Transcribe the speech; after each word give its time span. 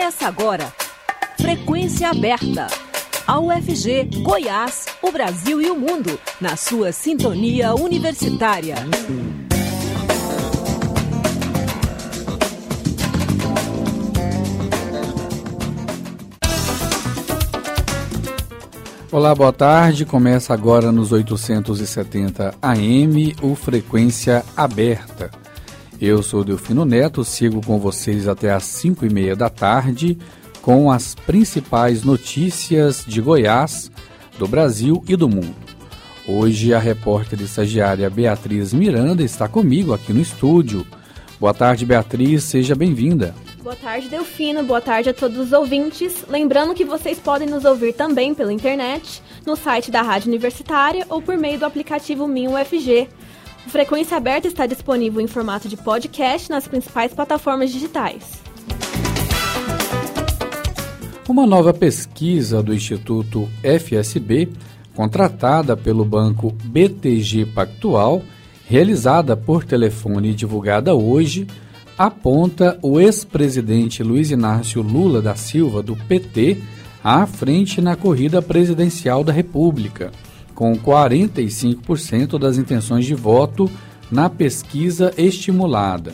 Começa 0.00 0.28
agora. 0.28 0.72
Frequência 1.38 2.08
aberta. 2.08 2.68
A 3.26 3.38
UFG, 3.38 4.22
Goiás, 4.22 4.86
o 5.02 5.12
Brasil 5.12 5.60
e 5.60 5.70
o 5.70 5.76
mundo, 5.78 6.18
na 6.40 6.56
sua 6.56 6.90
sintonia 6.90 7.74
universitária. 7.74 8.76
Olá, 19.12 19.34
boa 19.34 19.52
tarde. 19.52 20.06
Começa 20.06 20.54
agora 20.54 20.90
nos 20.90 21.12
870 21.12 22.54
AM 22.62 23.36
o 23.42 23.54
Frequência 23.54 24.42
Aberta. 24.56 25.39
Eu 26.00 26.22
sou 26.22 26.42
Delfino 26.42 26.86
Neto, 26.86 27.22
sigo 27.22 27.60
com 27.60 27.78
vocês 27.78 28.26
até 28.26 28.50
às 28.50 28.64
5 28.64 29.04
e 29.04 29.10
meia 29.10 29.36
da 29.36 29.50
tarde 29.50 30.16
com 30.62 30.90
as 30.90 31.14
principais 31.14 32.02
notícias 32.02 33.04
de 33.06 33.20
Goiás, 33.20 33.90
do 34.38 34.48
Brasil 34.48 35.04
e 35.06 35.14
do 35.14 35.28
mundo. 35.28 35.54
Hoje 36.26 36.72
a 36.72 36.78
repórter 36.78 37.42
estagiária 37.42 38.08
Beatriz 38.08 38.72
Miranda 38.72 39.22
está 39.22 39.46
comigo 39.46 39.92
aqui 39.92 40.10
no 40.14 40.22
estúdio. 40.22 40.86
Boa 41.38 41.52
tarde, 41.52 41.84
Beatriz, 41.84 42.44
seja 42.44 42.74
bem-vinda. 42.74 43.34
Boa 43.62 43.76
tarde, 43.76 44.08
Delfino. 44.08 44.62
Boa 44.62 44.80
tarde 44.80 45.10
a 45.10 45.14
todos 45.14 45.36
os 45.36 45.52
ouvintes. 45.52 46.24
Lembrando 46.28 46.74
que 46.74 46.84
vocês 46.84 47.18
podem 47.18 47.46
nos 47.46 47.66
ouvir 47.66 47.92
também 47.92 48.34
pela 48.34 48.54
internet, 48.54 49.22
no 49.44 49.54
site 49.54 49.90
da 49.90 50.00
Rádio 50.00 50.28
Universitária 50.28 51.04
ou 51.10 51.20
por 51.20 51.36
meio 51.36 51.58
do 51.58 51.66
aplicativo 51.66 52.26
Minho 52.26 52.52
UFG. 52.52 53.06
Frequência 53.68 54.16
Aberta 54.16 54.48
está 54.48 54.66
disponível 54.66 55.20
em 55.20 55.26
formato 55.26 55.68
de 55.68 55.76
podcast 55.76 56.50
nas 56.50 56.66
principais 56.66 57.12
plataformas 57.12 57.70
digitais. 57.70 58.42
Uma 61.28 61.46
nova 61.46 61.72
pesquisa 61.72 62.60
do 62.62 62.74
Instituto 62.74 63.48
FSB, 63.62 64.48
contratada 64.96 65.76
pelo 65.76 66.04
banco 66.04 66.50
BTG 66.64 67.46
Pactual, 67.46 68.22
realizada 68.66 69.36
por 69.36 69.64
telefone 69.64 70.30
e 70.30 70.34
divulgada 70.34 70.94
hoje, 70.94 71.46
aponta 71.96 72.78
o 72.82 72.98
ex-presidente 72.98 74.02
Luiz 74.02 74.30
Inácio 74.30 74.82
Lula 74.82 75.22
da 75.22 75.36
Silva, 75.36 75.82
do 75.82 75.94
PT, 75.94 76.56
à 77.04 77.26
frente 77.26 77.80
na 77.80 77.94
corrida 77.94 78.42
presidencial 78.42 79.22
da 79.22 79.32
República, 79.32 80.10
com 80.60 80.76
45% 80.76 82.38
das 82.38 82.58
intenções 82.58 83.06
de 83.06 83.14
voto 83.14 83.70
na 84.10 84.28
pesquisa 84.28 85.10
estimulada, 85.16 86.12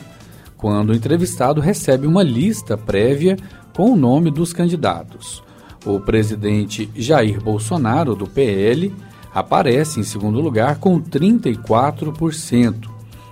quando 0.55 0.91
o 0.91 0.95
entrevistado 0.95 1.59
recebe 1.59 2.07
uma 2.07 2.23
lista 2.23 2.77
prévia 2.77 3.35
com 3.75 3.91
o 3.91 3.97
nome 3.97 4.31
dos 4.31 4.53
candidatos. 4.53 5.43
O 5.85 5.99
presidente 5.99 6.89
Jair 6.95 7.43
Bolsonaro, 7.43 8.15
do 8.15 8.25
PL, 8.25 8.95
aparece 9.33 9.99
em 9.99 10.03
segundo 10.03 10.39
lugar 10.39 10.77
com 10.77 10.97
34% 11.01 12.87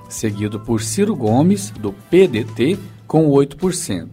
seguido 0.09 0.59
por 0.59 0.81
Ciro 0.81 1.15
Gomes, 1.15 1.71
do 1.71 1.93
PDT, 1.93 2.77
com 3.07 3.29
8%. 3.29 4.09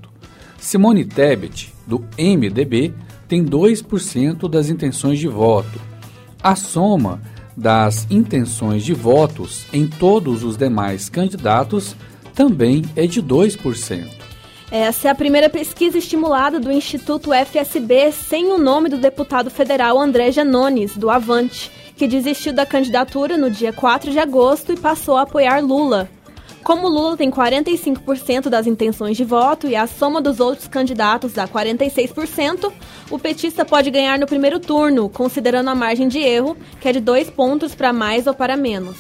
Simone 0.56 1.04
Tebet, 1.04 1.74
do 1.84 1.98
MDB, 2.16 2.94
tem 3.26 3.44
2% 3.44 4.48
das 4.48 4.68
intenções 4.70 5.18
de 5.18 5.26
voto. 5.26 5.91
A 6.42 6.56
soma 6.56 7.20
das 7.56 8.06
intenções 8.10 8.84
de 8.84 8.92
votos 8.92 9.66
em 9.72 9.86
todos 9.86 10.42
os 10.42 10.56
demais 10.56 11.08
candidatos 11.08 11.94
também 12.34 12.82
é 12.96 13.06
de 13.06 13.22
2%. 13.22 14.08
Essa 14.70 15.08
é 15.08 15.10
a 15.10 15.14
primeira 15.14 15.50
pesquisa 15.50 15.98
estimulada 15.98 16.58
do 16.58 16.72
Instituto 16.72 17.30
FSB 17.32 18.10
sem 18.10 18.50
o 18.50 18.58
nome 18.58 18.88
do 18.88 18.96
deputado 18.96 19.50
federal 19.50 20.00
André 20.00 20.32
Janones, 20.32 20.96
do 20.96 21.10
Avante 21.10 21.70
que 21.96 22.08
desistiu 22.08 22.52
da 22.52 22.66
candidatura 22.66 23.36
no 23.36 23.50
dia 23.50 23.72
4 23.72 24.10
de 24.10 24.18
agosto 24.18 24.72
e 24.72 24.76
passou 24.76 25.16
a 25.16 25.22
apoiar 25.22 25.60
Lula. 25.60 26.08
Como 26.62 26.88
Lula 26.88 27.16
tem 27.16 27.28
45% 27.28 28.48
das 28.48 28.68
intenções 28.68 29.16
de 29.16 29.24
voto 29.24 29.66
e 29.66 29.74
a 29.74 29.88
soma 29.88 30.20
dos 30.20 30.38
outros 30.38 30.68
candidatos 30.68 31.32
dá 31.32 31.48
46%, 31.48 32.72
o 33.10 33.18
petista 33.18 33.64
pode 33.64 33.90
ganhar 33.90 34.16
no 34.18 34.26
primeiro 34.26 34.60
turno, 34.60 35.08
considerando 35.08 35.70
a 35.70 35.74
margem 35.74 36.06
de 36.06 36.18
erro, 36.18 36.56
que 36.80 36.88
é 36.88 36.92
de 36.92 37.00
dois 37.00 37.28
pontos 37.28 37.74
para 37.74 37.92
mais 37.92 38.28
ou 38.28 38.34
para 38.34 38.56
menos. 38.56 38.96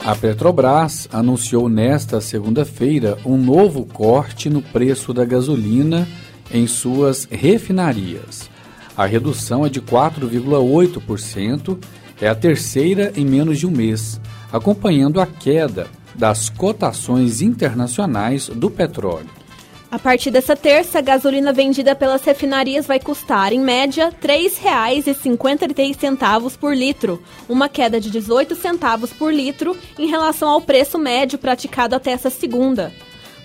A 0.00 0.14
Petrobras 0.14 1.06
anunciou 1.12 1.68
nesta 1.68 2.18
segunda-feira 2.22 3.18
um 3.26 3.36
novo 3.36 3.84
corte 3.84 4.48
no 4.48 4.62
preço 4.62 5.12
da 5.12 5.26
gasolina 5.26 6.08
em 6.50 6.66
suas 6.66 7.28
refinarias. 7.30 8.48
A 8.96 9.04
redução 9.04 9.66
é 9.66 9.68
de 9.68 9.82
4,8%, 9.82 11.78
é 12.20 12.28
a 12.28 12.34
terceira 12.34 13.12
em 13.16 13.24
menos 13.24 13.58
de 13.58 13.66
um 13.66 13.70
mês, 13.70 14.20
acompanhando 14.52 15.20
a 15.20 15.26
queda 15.26 15.86
das 16.14 16.48
cotações 16.48 17.40
internacionais 17.40 18.48
do 18.48 18.70
petróleo. 18.70 19.38
A 19.90 19.98
partir 19.98 20.30
dessa 20.30 20.54
terça, 20.54 20.98
a 20.98 21.02
gasolina 21.02 21.50
vendida 21.50 21.94
pelas 21.94 22.22
refinarias 22.22 22.86
vai 22.86 23.00
custar, 23.00 23.54
em 23.54 23.60
média, 23.60 24.12
R$ 24.20 24.50
3,53 24.50 26.58
por 26.58 26.76
litro, 26.76 27.22
uma 27.48 27.70
queda 27.70 27.98
de 27.98 28.10
18 28.10 28.54
centavos 28.54 29.14
por 29.14 29.32
litro 29.32 29.74
em 29.98 30.06
relação 30.06 30.50
ao 30.50 30.60
preço 30.60 30.98
médio 30.98 31.38
praticado 31.38 31.94
até 31.94 32.10
essa 32.10 32.28
segunda. 32.28 32.92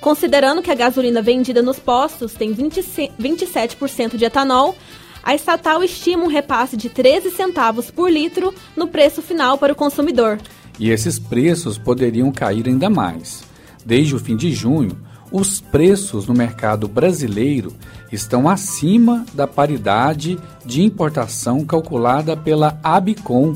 Considerando 0.01 0.62
que 0.62 0.69
a 0.69 0.75
gasolina 0.75 1.22
vendida 1.22 1.62
nos 1.62 1.79
postos 1.79 2.33
tem 2.33 2.51
20, 2.51 2.81
27% 3.17 4.17
de 4.17 4.25
etanol, 4.25 4.75
a 5.23 5.34
estatal 5.34 5.84
estima 5.84 6.25
um 6.25 6.28
repasse 6.28 6.75
de 6.75 6.89
13 6.89 7.31
centavos 7.31 7.89
por 7.89 8.11
litro 8.11 8.53
no 8.75 8.88
preço 8.88 9.22
final 9.22 9.57
para 9.57 9.72
o 9.72 9.75
consumidor. 9.75 10.38
E 10.78 10.89
esses 10.89 11.17
preços 11.17 11.78
poderiam 11.78 12.31
cair 12.31 12.67
ainda 12.67 12.89
mais. 12.89 13.44
Desde 13.85 14.16
o 14.16 14.19
fim 14.19 14.35
de 14.35 14.51
junho, 14.51 14.97
os 15.31 15.62
preços 15.62 16.28
no 16.28 16.33
mercado 16.33 16.88
brasileiro 16.88 17.73
estão 18.12 18.50
acima 18.50 19.25
da 19.33 19.47
paridade 19.47 20.38
de 20.66 20.83
importação 20.83 21.66
calculada 21.66 22.35
pela 22.35 22.79
ABICOM, 22.83 23.56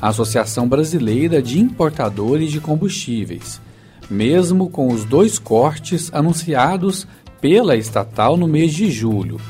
Associação 0.00 0.68
Brasileira 0.68 1.42
de 1.42 1.58
Importadores 1.60 2.50
de 2.52 2.60
Combustíveis, 2.60 3.60
mesmo 4.08 4.70
com 4.70 4.88
os 4.88 5.04
dois 5.04 5.38
cortes 5.38 6.10
anunciados 6.14 7.06
pela 7.40 7.76
estatal 7.76 8.36
no 8.36 8.48
mês 8.48 8.72
de 8.72 8.90
julho. 8.90 9.40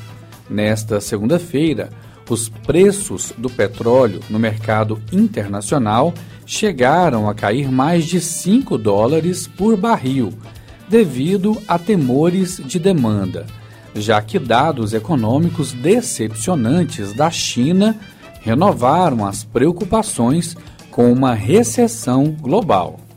Nesta 0.48 1.00
segunda-feira, 1.00 1.90
os 2.28 2.48
preços 2.48 3.32
do 3.36 3.48
petróleo 3.48 4.20
no 4.28 4.38
mercado 4.38 5.00
internacional 5.12 6.12
chegaram 6.44 7.28
a 7.28 7.34
cair 7.34 7.70
mais 7.70 8.04
de 8.04 8.20
5 8.20 8.76
dólares 8.78 9.46
por 9.46 9.76
barril, 9.76 10.32
devido 10.88 11.60
a 11.66 11.78
temores 11.78 12.60
de 12.64 12.78
demanda, 12.78 13.46
já 13.94 14.20
que 14.22 14.38
dados 14.38 14.94
econômicos 14.94 15.72
decepcionantes 15.72 17.12
da 17.12 17.30
China 17.30 17.96
renovaram 18.40 19.26
as 19.26 19.44
preocupações 19.44 20.56
com 20.90 21.12
uma 21.12 21.34
recessão 21.34 22.34
global. 22.40 23.07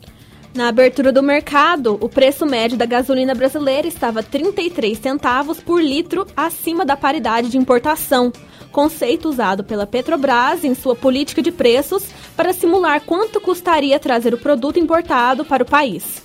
Na 0.54 0.68
abertura 0.68 1.10
do 1.10 1.22
mercado, 1.22 1.96
o 1.98 2.10
preço 2.10 2.44
médio 2.44 2.76
da 2.76 2.84
gasolina 2.84 3.34
brasileira 3.34 3.88
estava 3.88 4.22
33 4.22 4.98
centavos 4.98 5.58
por 5.60 5.82
litro 5.82 6.26
acima 6.36 6.84
da 6.84 6.94
paridade 6.94 7.48
de 7.48 7.56
importação, 7.56 8.30
conceito 8.70 9.30
usado 9.30 9.64
pela 9.64 9.86
Petrobras 9.86 10.62
em 10.62 10.74
sua 10.74 10.94
política 10.94 11.40
de 11.40 11.50
preços 11.50 12.04
para 12.36 12.52
simular 12.52 13.00
quanto 13.00 13.40
custaria 13.40 13.98
trazer 13.98 14.34
o 14.34 14.38
produto 14.38 14.78
importado 14.78 15.42
para 15.42 15.62
o 15.62 15.66
país. 15.66 16.22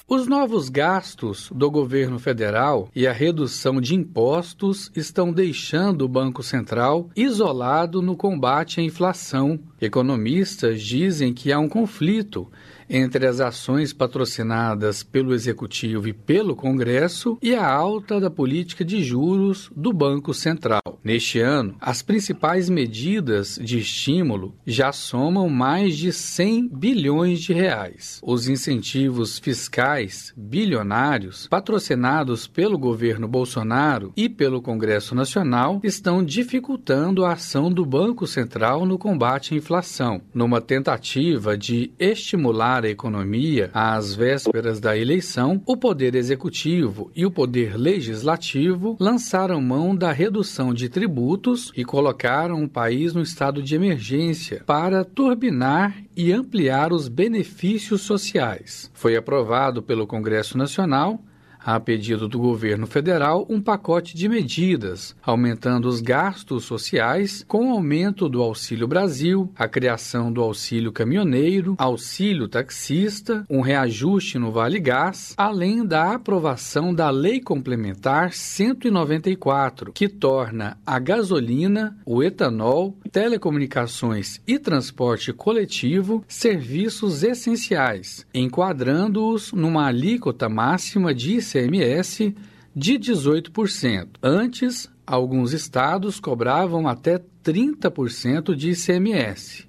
Os 0.09 0.25
novos 0.25 0.69
gastos 0.69 1.51
do 1.53 1.69
governo 1.69 2.17
federal 2.17 2.87
e 2.95 3.05
a 3.05 3.11
redução 3.11 3.81
de 3.81 3.93
impostos 3.93 4.89
estão 4.95 5.33
deixando 5.33 6.03
o 6.03 6.07
Banco 6.07 6.41
Central 6.41 7.09
isolado 7.13 8.01
no 8.01 8.15
combate 8.15 8.79
à 8.79 8.83
inflação. 8.83 9.59
Economistas 9.81 10.81
dizem 10.81 11.33
que 11.33 11.51
há 11.51 11.59
um 11.59 11.67
conflito 11.67 12.49
entre 12.89 13.25
as 13.25 13.39
ações 13.39 13.93
patrocinadas 13.93 15.03
pelo 15.03 15.33
Executivo 15.33 16.07
e 16.07 16.13
pelo 16.13 16.55
Congresso 16.55 17.37
e 17.41 17.53
a 17.53 17.67
alta 17.67 18.19
da 18.19 18.29
política 18.29 18.83
de 18.83 19.03
juros 19.03 19.69
do 19.75 19.91
Banco 19.91 20.33
Central. 20.33 20.81
Neste 21.03 21.39
ano, 21.39 21.75
as 21.79 22.01
principais 22.01 22.69
medidas 22.69 23.59
de 23.61 23.79
estímulo 23.79 24.55
já 24.65 24.91
somam 24.91 25.49
mais 25.49 25.97
de 25.97 26.11
100 26.11 26.69
bilhões 26.69 27.41
de 27.41 27.53
reais. 27.53 28.19
Os 28.23 28.47
incentivos 28.47 29.39
fiscais 29.39 30.33
bilionários 30.35 31.47
patrocinados 31.47 32.47
pelo 32.47 32.77
governo 32.77 33.27
Bolsonaro 33.27 34.11
e 34.15 34.27
pelo 34.27 34.61
Congresso 34.61 35.15
Nacional 35.15 35.79
estão 35.83 36.23
dificultando 36.23 37.25
a 37.25 37.33
ação 37.33 37.71
do 37.71 37.85
Banco 37.85 38.27
Central 38.27 38.85
no 38.85 38.97
combate 38.97 39.53
à 39.53 39.57
inflação, 39.57 40.21
numa 40.33 40.59
tentativa 40.59 41.57
de 41.57 41.91
estimular 41.99 42.76
a 42.85 42.89
economia 42.89 43.69
às 43.73 44.13
vésperas 44.13 44.79
da 44.79 44.97
eleição, 44.97 45.61
o 45.65 45.77
Poder 45.77 46.15
Executivo 46.15 47.11
e 47.15 47.25
o 47.25 47.31
Poder 47.31 47.77
Legislativo 47.77 48.97
lançaram 48.99 49.61
mão 49.61 49.95
da 49.95 50.11
redução 50.11 50.73
de 50.73 50.89
tributos 50.89 51.71
e 51.75 51.83
colocaram 51.83 52.63
o 52.63 52.69
país 52.69 53.13
no 53.13 53.21
estado 53.21 53.61
de 53.61 53.75
emergência 53.75 54.63
para 54.65 55.03
turbinar 55.03 55.95
e 56.15 56.31
ampliar 56.31 56.91
os 56.91 57.07
benefícios 57.07 58.01
sociais. 58.01 58.91
Foi 58.93 59.15
aprovado 59.15 59.81
pelo 59.81 60.07
Congresso 60.07 60.57
Nacional 60.57 61.21
a 61.67 61.81
pedido 61.81 62.29
do 62.29 62.39
governo 62.39 62.87
federal, 62.87 63.45
um 63.49 63.59
pacote 63.59 64.15
de 64.15 64.29
medidas, 64.29 65.13
aumentando 65.21 65.89
os 65.89 65.99
gastos 65.99 66.63
sociais 66.63 67.43
com 67.45 67.67
o 67.67 67.71
aumento 67.71 68.29
do 68.29 68.41
Auxílio 68.41 68.87
Brasil, 68.87 69.51
a 69.53 69.67
criação 69.67 70.31
do 70.31 70.41
auxílio 70.41 70.93
caminhoneiro, 70.93 71.75
auxílio 71.77 72.47
taxista, 72.47 73.45
um 73.49 73.59
reajuste 73.59 74.39
no 74.39 74.49
Vale 74.49 74.79
Gás, 74.79 75.33
além 75.35 75.85
da 75.85 76.13
aprovação 76.13 76.93
da 76.93 77.09
Lei 77.09 77.41
Complementar 77.41 78.31
194, 78.31 79.91
que 79.91 80.07
torna 80.07 80.77
a 80.85 80.97
gasolina, 80.99 81.97
o 82.05 82.23
etanol, 82.23 82.97
telecomunicações 83.11 84.39
e 84.47 84.57
transporte 84.57 85.33
coletivo 85.33 86.23
serviços 86.29 87.23
essenciais, 87.23 88.25
enquadrando-os 88.33 89.51
numa 89.51 89.87
alíquota 89.87 90.47
máxima 90.47 91.13
de 91.13 91.35
ICMS 91.57 92.35
de 92.75 92.99
18%. 92.99 94.07
Antes, 94.21 94.91
alguns 95.05 95.53
estados 95.53 96.19
cobravam 96.19 96.87
até 96.87 97.19
30% 97.43 98.53
de 98.53 98.71
ICMS, 98.71 99.67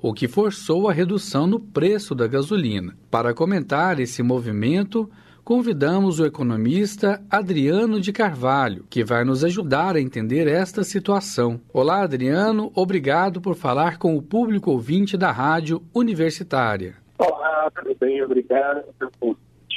o 0.00 0.12
que 0.12 0.26
forçou 0.26 0.88
a 0.88 0.92
redução 0.92 1.46
no 1.46 1.60
preço 1.60 2.14
da 2.14 2.26
gasolina. 2.26 2.96
Para 3.10 3.32
comentar 3.32 4.00
esse 4.00 4.22
movimento, 4.22 5.08
convidamos 5.44 6.18
o 6.18 6.26
economista 6.26 7.22
Adriano 7.30 8.00
de 8.00 8.12
Carvalho, 8.12 8.84
que 8.90 9.04
vai 9.04 9.24
nos 9.24 9.44
ajudar 9.44 9.94
a 9.94 10.00
entender 10.00 10.48
esta 10.48 10.82
situação. 10.82 11.60
Olá, 11.72 12.02
Adriano, 12.02 12.72
obrigado 12.74 13.40
por 13.40 13.54
falar 13.54 13.98
com 13.98 14.16
o 14.16 14.22
público 14.22 14.70
ouvinte 14.70 15.16
da 15.16 15.30
Rádio 15.30 15.82
Universitária. 15.94 16.96
Olá, 17.18 17.70
tudo 17.76 17.96
bem? 18.00 18.20
Obrigado 18.22 18.82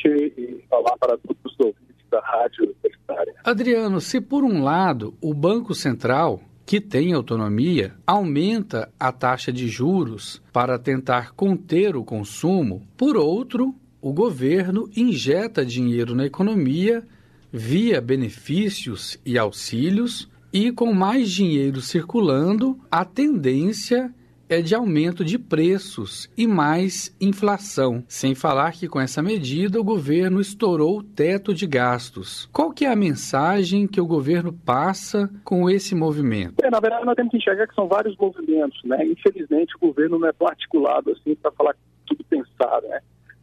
e 0.10 0.64
falar 0.70 0.98
para 0.98 1.18
todos 1.18 1.40
os 1.46 1.60
ouvintes 1.60 2.06
da 2.10 2.20
Rádio 2.20 2.64
Universitária. 2.64 3.36
Adriano, 3.44 4.00
se 4.02 4.22
por 4.22 4.44
um 4.44 4.64
lado 4.64 5.14
o 5.22 5.34
Banco 5.34 5.74
Central 5.74 6.42
que 6.66 6.82
tem 6.82 7.14
autonomia, 7.14 7.94
aumenta 8.08 8.92
a 9.00 9.12
taxa 9.12 9.54
de 9.54 9.68
juros 9.68 10.42
para 10.52 10.80
tentar 10.80 11.34
conter 11.34 11.96
o 11.96 12.04
consumo. 12.04 12.82
Por 12.98 13.16
outro, 13.16 13.76
o 14.02 14.12
governo 14.12 14.90
injeta 14.96 15.64
dinheiro 15.64 16.16
na 16.16 16.26
economia 16.26 17.04
via 17.52 18.02
benefícios 18.02 19.20
e 19.26 19.38
auxílios, 19.38 20.30
e 20.52 20.72
com 20.72 20.94
mais 20.94 21.30
dinheiro 21.30 21.82
circulando, 21.82 22.80
a 22.90 23.06
tendência 23.06 24.14
é 24.48 24.62
de 24.62 24.76
aumento 24.76 25.26
de 25.26 25.40
preços 25.40 26.30
e 26.38 26.46
mais 26.46 27.16
inflação. 27.20 28.04
Sem 28.08 28.36
falar 28.36 28.74
que 28.74 28.88
com 28.88 29.00
essa 29.00 29.22
medida 29.22 29.80
o 29.80 29.84
governo 29.84 30.40
estourou 30.40 31.00
o 31.00 31.04
teto 31.04 31.54
de 31.54 31.66
gastos. 31.66 32.48
Qual 32.54 32.72
que 32.72 32.86
é 32.86 32.92
a 32.92 32.96
mensagem 32.96 33.88
que 33.88 34.00
o 34.00 34.06
governo 34.06 34.54
passa 34.54 35.30
com 35.44 35.70
esse 35.70 35.96
movimento? 35.96 36.64
É, 36.64 36.70
na 36.70 36.80
verdade, 36.80 37.06
nós 37.06 37.16
temos 37.16 37.32
que 37.32 37.38
enxergar 37.38 37.68
que 37.68 37.76
são 37.76 37.88
vários 37.88 38.16
movimentos, 38.18 38.80
né? 38.84 39.06
Infelizmente, 39.06 39.76
o 39.76 39.80
governo 39.80 40.20
não 40.20 40.28
é 40.28 40.34
tão 40.34 40.48
articulado 40.48 41.12
assim 41.12 41.36
para 41.36 41.52
falar 41.52 41.76
tudo 42.06 42.24
pensado, 42.26 42.88
né? 42.88 43.00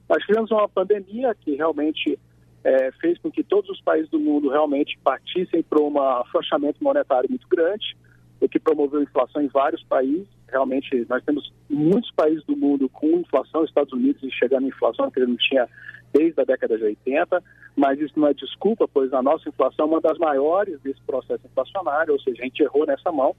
Nós 0.09 0.23
tivemos 0.25 0.51
uma 0.51 0.69
pandemia 0.69 1.35
que 1.35 1.57
realmente 1.57 2.19
é, 2.63 2.93
fez 3.01 3.19
com 3.19 3.31
que 3.31 3.43
todos 3.43 3.71
os 3.71 3.81
países 3.81 4.11
do 4.11 4.21
mundo 4.21 4.51
realmente 4.51 4.99
partissem 5.03 5.63
para 5.63 5.83
um 5.83 6.01
afrouxamento 6.01 6.83
monetário 6.83 7.29
muito 7.29 7.47
grande, 7.49 7.97
o 8.41 8.49
que 8.49 8.61
promoveu 8.61 9.03
inflação 9.03 9.43
em 9.43 9.49
vários 9.49 9.83
países 9.85 10.29
realmente 10.53 11.07
nós 11.09 11.25
temos 11.25 11.53
muitos 11.69 12.11
países 12.13 12.45
do 12.45 12.57
mundo 12.57 12.89
com 12.89 13.09
inflação, 13.19 13.65
Estados 13.65 13.93
Unidos 13.93 14.23
chegando 14.35 14.65
em 14.65 14.69
inflação 14.69 15.11
que 15.11 15.19
ele 15.19 15.29
não 15.29 15.37
tinha 15.37 15.67
desde 16.13 16.41
a 16.41 16.45
década 16.45 16.77
de 16.77 16.85
80, 16.85 17.43
mas 17.75 17.99
isso 17.99 18.19
não 18.21 18.29
é 18.29 18.35
desculpa, 18.35 18.87
pois 18.87 19.13
a 19.13 19.23
nossa 19.23 19.49
inflação 19.49 19.87
é 19.87 19.89
uma 19.89 20.01
das 20.01 20.19
maiores 20.19 20.79
desse 20.83 21.01
processo 21.07 21.47
inflacionário, 21.47 22.13
ou 22.13 22.21
seja, 22.21 22.43
a 22.43 22.45
gente 22.45 22.63
errou 22.63 22.87
nessa 22.87 23.11
mão, 23.11 23.35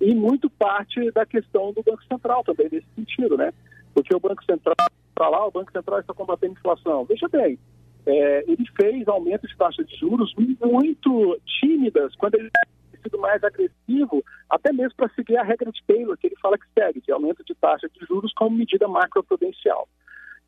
e 0.00 0.14
muito 0.14 0.48
parte 0.48 1.10
da 1.10 1.26
questão 1.26 1.72
do 1.72 1.82
Banco 1.82 2.02
Central 2.04 2.42
também 2.44 2.68
nesse 2.70 2.86
sentido, 2.94 3.36
né? 3.36 3.52
Porque 3.94 4.14
o 4.14 4.20
Banco 4.20 4.44
Central 4.44 4.74
para 5.14 5.28
lá, 5.28 5.46
o 5.46 5.50
Banco 5.50 5.70
Central 5.70 6.00
está 6.00 6.14
combatendo 6.14 6.54
a 6.54 6.58
inflação. 6.58 7.04
Veja 7.04 7.28
bem, 7.28 7.58
é, 8.06 8.44
ele 8.48 8.64
fez 8.76 9.06
aumento 9.06 9.46
de 9.46 9.56
taxas 9.56 9.86
de 9.86 9.96
juros 9.96 10.34
muito 10.60 11.40
tímidas 11.60 12.14
quando 12.16 12.34
ele 12.34 12.50
sido 13.02 13.18
mais 13.18 13.42
agressivo, 13.42 14.24
até 14.48 14.72
mesmo 14.72 14.94
para 14.96 15.08
seguir 15.14 15.36
a 15.36 15.42
regra 15.42 15.70
de 15.70 15.82
Taylor, 15.86 16.16
que 16.16 16.28
ele 16.28 16.36
fala 16.36 16.58
que 16.58 16.66
segue, 16.78 17.00
de 17.00 17.12
aumento 17.12 17.44
de 17.44 17.54
taxa 17.54 17.88
de 17.88 18.06
juros 18.06 18.32
como 18.34 18.56
medida 18.56 18.86
macroprudencial. 18.88 19.88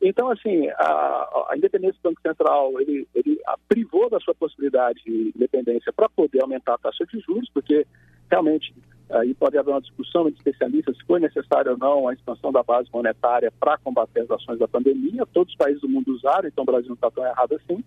Então, 0.01 0.29
assim, 0.29 0.67
a, 0.69 1.47
a 1.49 1.57
independência 1.57 1.97
do 2.01 2.09
Banco 2.09 2.21
Central, 2.21 2.79
ele, 2.81 3.07
ele 3.15 3.39
privou 3.67 4.09
da 4.09 4.19
sua 4.19 4.35
possibilidade 4.35 5.01
de 5.03 5.31
independência 5.35 5.91
para 5.93 6.09
poder 6.09 6.41
aumentar 6.41 6.75
a 6.75 6.77
taxa 6.77 7.05
de 7.05 7.19
juros, 7.19 7.49
porque 7.53 7.87
realmente 8.29 8.73
aí 9.09 9.33
pode 9.33 9.57
haver 9.57 9.71
uma 9.71 9.81
discussão 9.81 10.27
entre 10.27 10.37
especialistas 10.37 10.97
se 10.97 11.05
foi 11.05 11.19
necessário 11.19 11.71
ou 11.71 11.77
não 11.77 12.07
a 12.07 12.13
expansão 12.13 12.51
da 12.51 12.63
base 12.63 12.89
monetária 12.93 13.51
para 13.59 13.77
combater 13.77 14.21
as 14.21 14.31
ações 14.31 14.59
da 14.59 14.67
pandemia. 14.67 15.25
Todos 15.27 15.53
os 15.53 15.57
países 15.57 15.81
do 15.81 15.89
mundo 15.89 16.11
usaram, 16.13 16.47
então 16.47 16.63
o 16.63 16.65
Brasil 16.65 16.89
não 16.89 16.95
está 16.95 17.11
tão 17.11 17.25
errado 17.25 17.55
assim. 17.55 17.83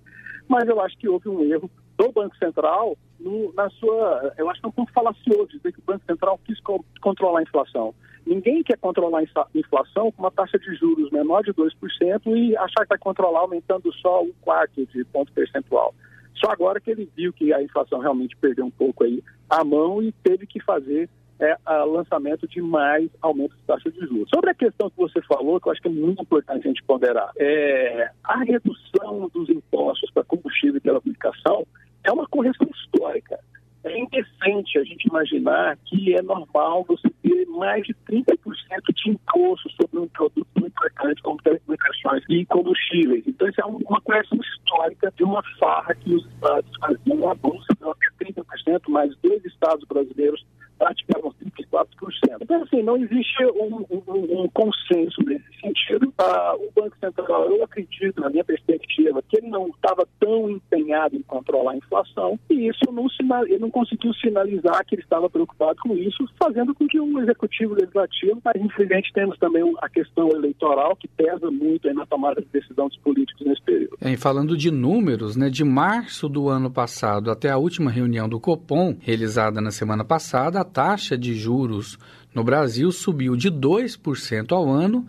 Mas 0.49 0.67
eu 0.69 0.81
acho 0.81 0.97
que 0.97 1.09
houve 1.09 1.29
um 1.29 1.43
erro 1.43 1.71
do 1.97 2.13
Banco 2.13 2.37
Central 2.37 2.97
no, 3.21 3.53
na 3.53 3.69
sua. 3.71 4.33
Eu 4.39 4.49
acho 4.49 4.61
que 4.61 4.67
é 4.67 4.69
um 4.69 4.73
pouco 4.73 4.93
falacioso 4.93 5.49
dizer 5.49 5.73
que 5.73 5.81
o 5.81 5.85
Banco 5.85 6.05
Central 6.07 6.41
quis 6.45 6.59
co 6.61 6.85
controlar 7.03 7.41
a 7.41 7.43
inflação. 7.43 7.95
Ninguém 8.27 8.63
quer 8.63 8.79
controlar 8.79 9.21
a 9.21 9.59
inflação 9.59 10.13
com 10.13 10.23
uma 10.23 10.31
taxa 10.31 10.59
de 10.59 10.75
juros 10.75 11.11
menor 11.11 11.43
de 11.43 11.53
2% 11.53 11.71
e 12.27 12.57
achar 12.57 12.83
que 12.83 12.89
vai 12.89 12.99
controlar 12.99 13.41
aumentando 13.41 13.93
só 13.95 14.23
um 14.23 14.33
quarto 14.41 14.87
de 14.87 15.05
ponto 15.05 15.33
percentual. 15.33 15.95
Só 16.35 16.51
agora 16.51 16.81
que 16.81 16.91
ele 16.91 17.11
viu 17.17 17.33
que 17.33 17.53
a 17.53 17.63
inflação 17.63 17.99
realmente 17.99 18.37
perdeu 18.37 18.65
um 18.65 18.71
pouco 18.71 19.05
aí 19.05 19.23
a 19.49 19.65
mão 19.65 20.03
e 20.03 20.13
teve 20.13 20.47
que 20.47 20.61
fazer 20.61 21.09
é, 21.41 21.57
o 21.67 21.93
lançamento 21.93 22.47
de 22.49 22.61
mais 22.61 23.09
aumentos 23.23 23.57
de 23.57 23.65
taxa 23.65 23.91
de 23.91 24.01
juros. 24.01 24.29
Sobre 24.35 24.51
a 24.51 24.55
questão 24.55 24.91
que 24.91 24.97
você 24.97 25.21
falou, 25.23 25.61
que 25.61 25.69
eu 25.69 25.73
acho 25.73 25.81
que 25.81 25.89
é 25.89 25.91
muito 25.91 26.23
importante 26.23 26.67
a 26.67 26.69
gente 26.69 26.83
ponderar, 26.83 27.31
é, 27.39 28.11
a 28.25 28.39
redução 28.39 29.31
dos 29.33 29.49
impostos 29.49 30.11
para 30.11 30.25
combustível 30.25 30.77
e 30.77 30.81
telecomunicação 30.81 31.67
é 32.05 32.13
uma 32.13 32.27
correção 32.27 32.69
histórica. 32.75 33.39
É 33.85 33.99
indecente 33.99 34.77
a 34.79 34.85
gente 34.85 35.07
imaginar 35.07 35.79
que 35.85 36.15
é 36.15 36.21
normal 36.21 36.85
você 36.85 37.09
ter 37.23 37.47
mais 37.47 37.85
de 37.85 37.95
30% 38.11 38.37
de 38.95 39.11
imposto 39.11 39.71
sobre 39.81 40.01
um 40.01 40.09
produto 40.09 40.47
muito 40.57 40.73
importante 40.73 41.23
como 41.23 41.41
telecomunicações 41.43 42.25
e 42.29 42.45
combustíveis. 42.47 43.25
Então, 43.27 43.49
isso 43.49 43.61
é 43.61 43.65
uma 43.65 44.01
correção 44.01 44.39
histórica 44.39 45.13
de 45.17 45.23
uma 45.23 45.43
farra 45.59 45.95
que 45.95 46.13
os 46.13 46.27
estados 46.27 46.71
faziam 46.81 47.31
a 47.31 47.37
até 47.37 47.37
30%, 47.37 47.58
mais 48.99 49.17
dois 49.23 49.45
estados 49.45 49.87
brasileiros 49.87 50.45
praticavam 50.77 51.33
34%. 51.33 51.87
Então, 52.41 52.63
assim, 52.63 52.83
não 52.83 52.97
existe 52.97 53.45
um, 53.45 53.85
um, 53.91 54.43
um 54.43 54.49
consenso 54.49 55.23
nesse 55.23 55.48
sentido. 55.69 56.13
Ah, 56.19 56.55
o 56.57 56.71
Banco 56.75 56.97
Central, 56.99 57.51
eu 57.51 57.63
acredito, 57.63 58.21
na 58.21 58.31
minha 58.31 58.45
perspectiva, 58.45 59.23
que 59.29 59.39
ele 59.39 59.49
não 59.49 59.69
estava 59.69 60.07
tão 60.19 60.51
empenhado 60.51 61.17
em 61.17 61.23
controlar 61.23 61.73
a 61.73 61.77
inflação 61.77 62.39
e 62.51 62.69
isso 62.69 62.91
não, 62.93 63.07
ele 63.47 63.59
não 63.59 63.71
conseguiu 63.71 64.13
sinalizar 64.15 64.85
que 64.87 64.95
ele 64.95 65.03
estava 65.03 65.29
preocupado 65.29 65.79
com 65.83 65.95
isso, 65.95 66.27
fazendo 66.43 66.75
com 66.75 66.87
que 66.87 67.01
o 67.01 67.21
Executivo 67.21 67.75
Legislativo, 67.75 68.41
mas 68.45 68.57
infelizmente 68.61 69.13
temos 69.13 69.39
também 69.39 69.63
a 69.81 69.89
questão 69.89 70.29
eleitoral 70.31 70.97
que 70.97 71.09
pesa 71.09 71.51
muito 71.51 71.93
na 71.93 72.07
tomada 72.07 72.41
de 72.41 72.49
decisão 72.49 72.89
dos 72.89 72.99
políticos 72.99 73.47
nesse 73.47 73.63
período. 73.63 73.97
É, 74.01 74.13
e 74.13 74.17
falando 74.17 74.57
de 74.57 74.71
números, 74.71 75.37
né, 75.37 75.49
de 75.49 75.65
março 75.65 76.29
do 76.29 76.49
ano 76.49 76.71
passado 76.71 77.31
até 77.31 77.51
a 77.51 77.59
última 77.59 77.91
reunião 77.91 78.29
do 78.29 78.41
Copom, 78.41 78.97
realizada 79.01 79.61
na 79.61 79.71
semana 79.71 80.05
passada, 80.05 80.61
a 80.61 80.65
taxa 80.65 81.17
de 81.17 81.35
juros 81.35 81.99
no 82.35 82.45
Brasil 82.45 82.91
subiu 82.93 83.37
de 83.37 83.51
2% 83.51 84.53
ao 84.53 84.69
ano 84.69 85.07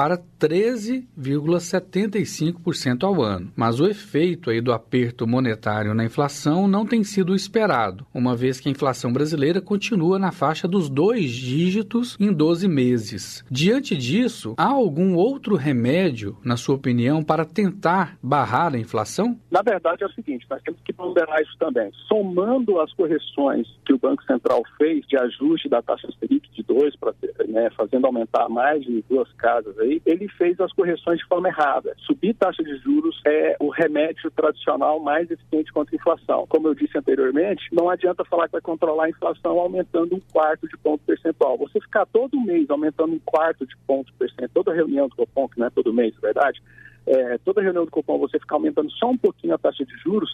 para 0.00 0.22
13,75% 0.40 3.04
ao 3.04 3.22
ano. 3.22 3.52
Mas 3.54 3.78
o 3.78 3.86
efeito 3.86 4.48
aí 4.50 4.62
do 4.62 4.72
aperto 4.72 5.26
monetário 5.26 5.92
na 5.94 6.04
inflação 6.04 6.66
não 6.66 6.86
tem 6.86 7.04
sido 7.04 7.34
esperado, 7.34 8.06
uma 8.14 8.34
vez 8.34 8.58
que 8.58 8.68
a 8.68 8.72
inflação 8.72 9.12
brasileira 9.12 9.60
continua 9.60 10.18
na 10.18 10.32
faixa 10.32 10.66
dos 10.66 10.88
dois 10.88 11.30
dígitos 11.30 12.16
em 12.18 12.32
12 12.32 12.66
meses. 12.66 13.44
Diante 13.50 13.94
disso, 13.96 14.54
há 14.56 14.68
algum 14.68 15.14
outro 15.14 15.56
remédio, 15.56 16.38
na 16.42 16.56
sua 16.56 16.76
opinião, 16.76 17.22
para 17.22 17.44
tentar 17.44 18.16
barrar 18.22 18.74
a 18.74 18.78
inflação? 18.78 19.38
Na 19.50 19.60
verdade 19.62 20.02
é 20.02 20.06
o 20.06 20.12
seguinte, 20.12 20.46
nós 20.48 20.62
temos 20.62 20.80
que 20.82 20.92
ponderar 20.92 21.42
isso 21.42 21.56
também. 21.58 21.90
Somando 22.08 22.80
as 22.80 22.90
correções 22.94 23.66
que 23.84 23.92
o 23.92 23.98
Banco 23.98 24.22
Central 24.24 24.62
fez 24.78 25.06
de 25.06 25.18
ajuste 25.18 25.68
da 25.68 25.82
taxa 25.82 26.08
Selic 26.18 26.50
de 26.52 26.62
2 26.62 26.96
para 26.96 27.12
né, 27.48 27.68
fazendo 27.76 28.06
aumentar 28.06 28.48
mais 28.48 28.82
de 28.82 29.04
duas 29.08 29.30
casas 29.34 29.78
aí, 29.78 30.00
ele 30.06 30.28
fez 30.32 30.60
as 30.60 30.72
correções 30.72 31.18
de 31.18 31.26
forma 31.26 31.48
errada. 31.48 31.94
Subir 31.98 32.34
taxa 32.34 32.62
de 32.62 32.76
juros 32.78 33.20
é 33.26 33.56
o 33.60 33.68
remédio 33.70 34.30
tradicional 34.30 35.00
mais 35.00 35.30
eficiente 35.30 35.72
contra 35.72 35.94
a 35.94 35.96
inflação. 35.96 36.46
Como 36.48 36.68
eu 36.68 36.74
disse 36.74 36.96
anteriormente, 36.96 37.68
não 37.72 37.88
adianta 37.88 38.24
falar 38.24 38.46
que 38.46 38.52
vai 38.52 38.60
controlar 38.60 39.04
a 39.04 39.10
inflação 39.10 39.58
aumentando 39.58 40.14
um 40.14 40.20
quarto 40.32 40.68
de 40.68 40.76
ponto 40.78 41.02
percentual. 41.04 41.58
Você 41.58 41.80
ficar 41.80 42.06
todo 42.06 42.40
mês 42.40 42.68
aumentando 42.70 43.14
um 43.14 43.20
quarto 43.20 43.66
de 43.66 43.76
ponto 43.86 44.12
percentual, 44.14 44.64
toda 44.64 44.74
reunião 44.74 45.08
do 45.08 45.16
Copom, 45.16 45.48
que 45.48 45.58
não 45.58 45.66
é 45.66 45.70
todo 45.70 45.92
mês, 45.92 46.14
é 46.16 46.20
verdade, 46.20 46.62
é, 47.10 47.38
toda 47.38 47.60
reunião 47.60 47.84
do 47.84 47.90
Copom 47.90 48.18
você 48.18 48.38
ficar 48.38 48.54
aumentando 48.54 48.90
só 48.92 49.10
um 49.10 49.18
pouquinho 49.18 49.54
a 49.54 49.58
taxa 49.58 49.84
de 49.84 49.96
juros, 49.98 50.32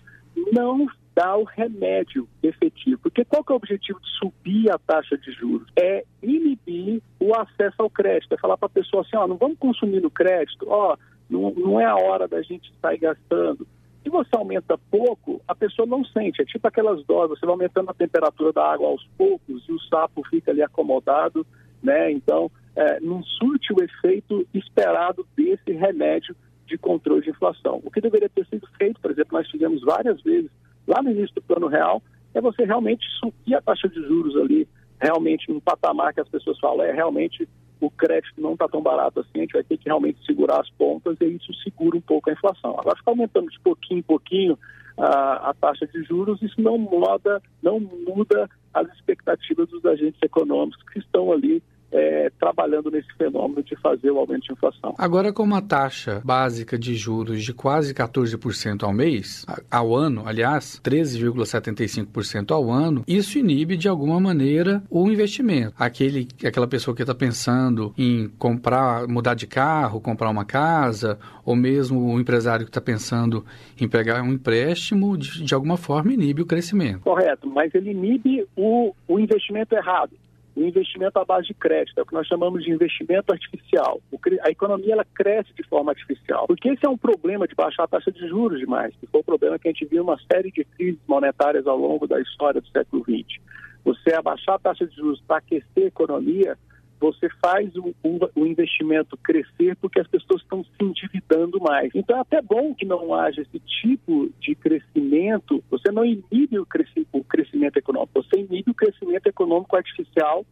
não 0.53 0.87
dá 1.15 1.35
o 1.35 1.45
remédio 1.45 2.29
efetivo. 2.43 3.01
Porque 3.03 3.25
qual 3.25 3.43
que 3.43 3.51
é 3.51 3.55
o 3.55 3.57
objetivo 3.57 3.99
de 3.99 4.11
subir 4.19 4.71
a 4.71 4.79
taxa 4.79 5.17
de 5.17 5.33
juros? 5.33 5.67
É 5.75 6.05
inibir 6.23 7.01
o 7.19 7.35
acesso 7.35 7.77
ao 7.79 7.89
crédito. 7.89 8.35
É 8.35 8.39
falar 8.39 8.59
para 8.59 8.67
a 8.67 8.71
pessoa 8.71 9.03
assim, 9.03 9.17
ó, 9.17 9.27
não 9.27 9.39
vamos 9.39 9.59
consumir 9.59 10.03
no 10.03 10.11
crédito, 10.11 10.67
ó, 10.69 10.99
não, 11.31 11.51
não 11.53 11.81
é 11.81 11.87
a 11.87 11.97
hora 11.97 12.29
da 12.29 12.43
gente 12.43 12.71
sair 12.83 12.99
gastando. 12.99 13.67
Se 14.03 14.11
você 14.11 14.37
aumenta 14.37 14.79
pouco, 14.91 15.41
a 15.49 15.55
pessoa 15.55 15.87
não 15.87 16.05
sente. 16.05 16.43
É 16.43 16.45
tipo 16.45 16.69
aquelas 16.69 17.03
doses, 17.07 17.39
você 17.39 17.47
vai 17.47 17.55
aumentando 17.55 17.91
a 17.91 17.95
temperatura 17.95 18.53
da 18.53 18.71
água 18.71 18.89
aos 18.89 19.05
poucos 19.17 19.67
e 19.67 19.73
o 19.73 19.81
sapo 19.81 20.23
fica 20.29 20.51
ali 20.51 20.63
acomodado, 20.63 21.47
né? 21.83 22.13
Então, 22.13 22.51
é, 22.77 23.01
não 23.01 23.23
surte 23.23 23.73
o 23.73 23.83
efeito 23.83 24.47
esperado 24.53 25.27
desse 25.35 25.73
remédio 25.73 26.37
de 26.67 26.77
controle 26.79 27.23
de 27.23 27.31
inflação. 27.31 27.81
O 27.85 27.91
que 27.91 28.01
deveria 28.01 28.29
ter 28.29 28.47
sido 28.47 28.67
feito, 28.79 29.01
por 29.01 29.11
exemplo, 29.11 29.39
nós 29.39 29.51
fizemos 29.51 29.83
várias 29.83 30.21
vezes 30.23 30.51
lá 30.87 31.03
no 31.03 31.11
início 31.11 31.35
do 31.35 31.43
plano 31.43 31.67
real, 31.67 32.03
é 32.35 32.41
você 32.41 32.65
realmente 32.65 33.07
subir 33.19 33.55
a 33.55 33.63
taxa 33.63 33.89
de 33.89 34.01
juros 34.03 34.37
ali, 34.37 34.69
realmente 35.01 35.51
num 35.51 35.61
patamar 35.61 36.13
que 36.13 36.21
as 36.21 36.29
pessoas 36.29 36.59
falam, 36.59 36.85
é 36.85 36.93
realmente 36.93 37.49
o 37.81 37.91
crédito 37.91 38.41
não 38.41 38.55
está 38.55 38.69
tão 38.69 38.83
barato 38.83 39.21
assim, 39.21 39.31
a 39.37 39.41
gente 39.41 39.53
vai 39.53 39.65
ter 39.65 39.77
que 39.77 39.87
realmente 39.87 40.25
segurar 40.25 40.61
as 40.61 40.71
pontas 40.71 41.17
e 41.21 41.27
isso 41.27 41.53
segura 41.63 41.97
um 41.97 42.01
pouco 42.01 42.31
a 42.31 42.33
inflação. 42.33 42.79
Agora, 42.79 42.97
ficar 42.97 43.11
aumentando 43.11 43.51
de 43.51 43.61
pouquinho 43.61 43.99
em 43.99 44.03
pouquinho 44.03 44.59
a, 44.97 45.51
a 45.51 45.55
taxa 45.55 45.87
de 45.87 46.03
juros, 46.05 46.41
isso 46.41 46.61
não 46.61 46.79
muda, 46.79 47.43
não 47.63 47.79
muda 47.79 48.49
as 48.73 48.89
expectativas 48.95 49.69
dos 49.69 49.85
agentes 49.85 50.21
econômicos 50.23 50.83
que 50.91 50.99
estão 50.99 51.33
ali 51.33 51.63
é, 51.97 52.31
trabalhando 52.39 52.91
nesse 52.91 53.13
fenômeno 53.17 53.63
de 53.63 53.75
fazer 53.77 54.11
o 54.11 54.19
aumento 54.19 54.45
de 54.45 54.53
inflação. 54.53 54.95
Agora, 54.99 55.33
com 55.33 55.43
uma 55.43 55.63
taxa 55.63 56.21
básica 56.25 56.79
de 56.79 56.95
juros 56.95 57.43
de 57.43 57.55
quase 57.55 57.95
14% 57.95 58.83
ao 58.83 58.93
mês, 58.93 59.47
ao 59.71 59.95
ano, 59.95 60.23
aliás, 60.27 60.81
13,75% 60.85 62.51
ao 62.53 62.71
ano, 62.71 63.03
isso 63.09 63.39
inibe 63.39 63.77
de 63.77 63.89
alguma 63.89 64.21
maneira 64.21 64.83
o 64.91 65.11
investimento. 65.11 65.75
Aquele, 65.79 66.29
aquela 66.45 66.67
pessoa 66.69 66.95
que 66.95 67.03
está 67.03 67.15
pensando 67.15 67.95
em 67.97 68.29
comprar, 68.39 69.09
mudar 69.09 69.35
de 69.35 69.47
carro, 69.47 70.01
comprar 70.01 70.29
uma 70.29 70.45
casa, 70.45 71.19
ou 71.45 71.57
mesmo 71.57 72.15
o 72.15 72.21
empresário 72.21 72.67
que 72.67 72.71
está 72.71 72.81
pensando 72.81 73.45
em 73.81 73.89
pegar 73.89 74.23
um 74.23 74.33
empréstimo, 74.33 75.17
de, 75.17 75.43
de 75.43 75.55
alguma 75.55 75.77
forma 75.77 76.13
inibe 76.13 76.43
o 76.43 76.47
crescimento. 76.47 77.01
Correto, 77.01 77.49
mas 77.49 77.75
ele 77.75 77.91
inibe 77.91 78.47
o, 78.55 78.93
o 79.09 79.19
investimento 79.19 79.75
errado 79.75 80.13
o 80.57 80.65
investimento 80.65 81.19
à 81.19 81.25
base 81.25 81.49
de 81.49 81.55
crédito, 81.55 81.99
é 81.99 82.03
o 82.03 82.07
que 82.07 82.15
nós 82.15 82.27
chamamos 82.27 82.65
de 82.65 82.71
investimento 82.71 83.31
artificial. 83.31 84.01
a 84.43 84.51
economia 84.51 84.95
ela 84.95 85.05
cresce 85.05 85.53
de 85.55 85.63
forma 85.65 85.93
artificial, 85.93 86.47
porque 86.47 86.71
esse 86.71 86.87
é 86.87 86.89
um 86.89 86.97
problema 86.97 87.47
de 87.47 87.55
baixar 87.55 87.85
a 87.85 87.89
taxa 87.89 88.11
de 88.11 88.27
juros 88.27 88.59
demais, 88.59 88.95
que 88.99 89.07
foi 89.07 89.21
o 89.21 89.25
problema 89.25 89.59
que 89.59 89.69
a 89.69 89.71
gente 89.71 89.85
viu 89.85 90.03
uma 90.03 90.19
série 90.33 90.51
de 90.51 90.65
crises 90.65 91.01
monetárias 91.07 91.67
ao 91.67 91.77
longo 91.77 92.07
da 92.07 92.19
história 92.21 92.61
do 92.61 92.69
século 92.69 93.05
XX. 93.05 93.39
Você 93.85 94.15
abaixar 94.15 94.55
a 94.55 94.59
taxa 94.59 94.87
de 94.87 94.97
juros 94.97 95.23
para 95.29 95.37
aquecer 95.37 95.85
a 95.85 95.89
economia 95.89 96.59
você 96.99 97.29
faz 97.43 97.75
o, 97.77 97.95
o, 98.03 98.47
investimento 98.47 99.17
crescer 99.19 99.77
porque 99.77 100.01
as 100.01 100.07
pessoas 100.07 100.43
estão 100.43 100.65
se 100.65 100.71
endividando 100.81 101.61
mais. 101.61 101.91
Então 101.95 102.17
é 102.17 102.21
até 102.21 102.41
bom 102.41 102.75
que 102.75 102.85
não 102.85 103.15
haja 103.15 103.43
esse 103.43 103.59
tipo 103.61 104.31
de 104.41 104.55
crescimento. 104.55 105.63
Você 105.71 105.91
não 105.91 106.05
inibe 106.05 106.59
o, 106.59 106.67
cresci, 106.67 107.07
o 107.13 107.23
crescimento 107.23 107.77
econômico, 107.77 108.23
você 108.23 108.41
inibe 108.41 108.71
o 108.71 108.75
crescimento 108.75 109.27
econômico 109.27 109.77
artificial 109.77 110.45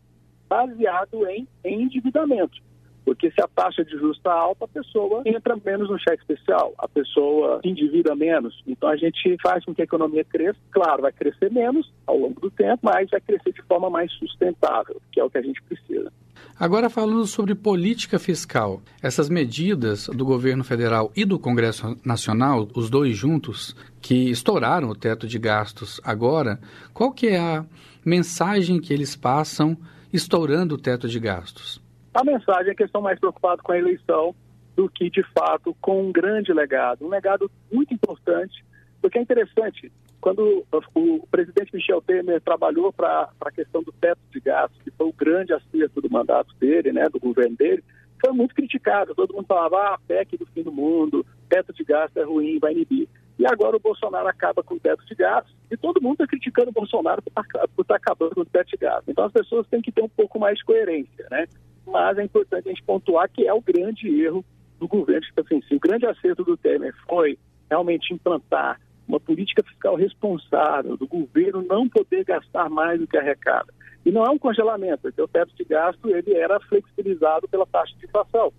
baseado 0.49 1.27
em, 1.29 1.49
em 1.65 1.83
endividamento. 1.83 2.63
Porque 3.05 3.31
se 3.31 3.41
a 3.43 3.49
taxa 3.49 3.85
de 3.85 3.93
juros 3.93 4.17
está 4.17 4.33
alta, 4.33 4.65
a 4.65 4.69
pessoa 4.69 5.23
entra 5.27 5.57
menos 5.65 5.91
no 5.91 5.99
cheque 5.99 6.23
especial, 6.23 6.73
a 6.79 6.89
pessoa 6.89 7.61
se 7.63 7.69
endivida 7.69 8.15
menos. 8.15 8.63
Então 8.67 8.89
a 8.89 8.97
gente 8.97 9.37
faz 9.43 9.65
com 9.65 9.75
que 9.75 9.83
a 9.83 9.85
economia 9.85 10.25
cresça. 10.25 10.59
Claro, 10.71 11.03
vai 11.03 11.13
crescer 11.13 11.51
menos 11.51 11.93
ao 12.07 12.17
longo 12.17 12.41
do 12.41 12.51
tempo, 12.51 12.81
mas 12.83 13.11
vai 13.11 13.21
crescer 13.21 13.53
de 13.53 13.63
forma 13.63 13.91
mais 13.91 14.11
sustentável, 14.13 15.01
que 15.13 15.21
é 15.21 15.25
o 15.25 15.31
que 15.31 15.39
a 15.39 15.43
gente 15.43 15.63
precisa. 15.63 16.11
Agora 16.59 16.89
falando 16.89 17.27
sobre 17.27 17.55
política 17.55 18.19
fiscal, 18.19 18.81
essas 19.03 19.29
medidas 19.29 20.07
do 20.09 20.25
governo 20.25 20.63
federal 20.63 21.11
e 21.17 21.25
do 21.25 21.39
Congresso 21.39 21.97
Nacional, 22.05 22.69
os 22.75 22.89
dois 22.89 23.17
juntos, 23.17 23.75
que 24.01 24.31
estouraram 24.31 24.89
o 24.89 24.95
teto 24.95 25.27
de 25.27 25.39
gastos 25.39 26.01
agora, 26.05 26.61
qual 26.93 27.11
que 27.11 27.27
é 27.27 27.39
a 27.39 27.67
mensagem 28.05 28.81
que 28.81 28.93
eles 28.93 29.17
passam 29.17 29.77
estourando 30.13 30.77
o 30.77 30.79
teto 30.79 31.09
de 31.09 31.19
gastos? 31.19 31.84
A 32.15 32.23
mensagem 32.23 32.71
é 32.71 32.75
que 32.75 32.85
estão 32.85 33.03
mais 33.03 33.19
preocupados 33.19 33.61
com 33.61 33.73
a 33.73 33.79
eleição 33.79 34.35
do 34.77 34.89
que, 34.89 35.11
de 35.11 35.23
fato, 35.37 35.77
com 35.81 36.01
um 36.01 36.13
grande 36.13 36.53
legado. 36.53 37.05
Um 37.05 37.09
legado 37.09 37.51
muito 37.73 37.93
importante, 37.93 38.65
porque 39.03 39.19
é 39.19 39.23
interessante, 39.23 39.91
quando 40.21 40.65
o 40.95 41.27
presidente 41.27 41.75
Michel 41.75 42.01
Temer 42.01 42.41
trabalhou 42.41 42.93
para 42.93 43.29
a 43.41 43.51
questão 43.51 43.83
do 43.83 43.93
teto 43.93 44.21
de 44.31 44.41
gastos, 44.41 44.81
que 44.83 44.93
foi 44.93 45.09
o 45.09 45.13
grande 45.13 45.53
acerto 45.53 46.01
do 46.01 46.09
mandato 46.09 46.55
dele, 46.55 46.93
né, 46.93 47.09
do 47.09 47.19
governo 47.19 47.57
dele, 47.57 47.83
foi 48.25 48.33
muito 48.33 48.55
criticado. 48.55 49.15
Todo 49.15 49.35
mundo 49.35 49.47
falava, 49.47 49.77
ah, 49.77 49.99
PEC 50.07 50.39
do 50.39 50.47
fim 50.47 50.63
do 50.63 50.73
mundo, 50.73 51.27
teto 51.49 51.73
de 51.73 51.83
gastos 51.83 52.17
é 52.17 52.25
ruim, 52.25 52.61
vai 52.61 52.73
inibir. 52.73 53.09
E 53.37 53.45
agora 53.45 53.77
o 53.77 53.81
Bolsonaro 53.81 54.29
acaba 54.29 54.63
com 54.63 54.77
o 54.77 54.81
teto 54.81 55.05
de 55.05 55.15
gastos 55.17 55.53
e 55.69 55.77
todo 55.77 56.01
mundo 56.01 56.15
está 56.15 56.27
criticando 56.29 56.71
o 56.71 56.73
Bolsonaro 56.73 57.21
por 57.21 57.31
estar 57.31 57.67
tá, 57.67 57.85
tá 57.89 57.97
acabando 57.97 58.37
com 58.37 58.43
o 58.43 58.47
teto 58.47 58.71
de 58.71 58.77
gastos. 58.77 59.09
Então 59.09 59.25
as 59.25 59.33
pessoas 59.33 59.67
têm 59.67 59.83
que 59.83 59.91
ter 59.91 60.03
um 60.03 60.09
pouco 60.09 60.39
mais 60.39 60.57
de 60.57 60.65
coerência, 60.65 61.27
né? 61.31 61.47
Mas 61.87 62.19
é 62.19 62.25
importante 62.25 62.69
a 62.69 62.71
gente 62.71 62.83
pontuar 62.83 63.29
que 63.31 63.47
é 63.47 63.53
o 63.53 63.61
grande 63.61 64.09
erro 64.23 64.45
do 64.79 64.89
governo. 64.89 65.27
Assim, 65.37 65.63
se 65.63 65.75
o 65.75 65.81
grande 65.81 66.07
acerto 66.07 66.45
do 66.45 66.57
Temer 66.57 66.95
foi 67.09 67.39
realmente 67.71 68.13
implantar 68.13 68.81
uma 69.07 69.21
política 69.21 69.63
fiscal 69.63 69.97
responsável, 69.97 70.97
do 70.97 71.07
governo 71.07 71.63
não 71.63 71.89
poder 71.89 72.25
gastar 72.25 72.71
mais 72.71 72.99
do 72.99 73.07
que 73.07 73.17
arrecada. 73.17 73.73
E 74.05 74.11
não 74.11 74.25
é 74.25 74.31
um 74.31 74.39
congelamento, 74.39 75.03
porque 75.03 75.21
o 75.21 75.29
teto 75.29 75.55
de 75.57 75.65
gasto 75.65 76.09
ele 76.09 76.35
era 76.35 76.61
flexibilizado 76.61 77.49
pela 77.49 77.67
taxa 77.67 77.95
de 77.99 78.07
inflação. 78.07 78.53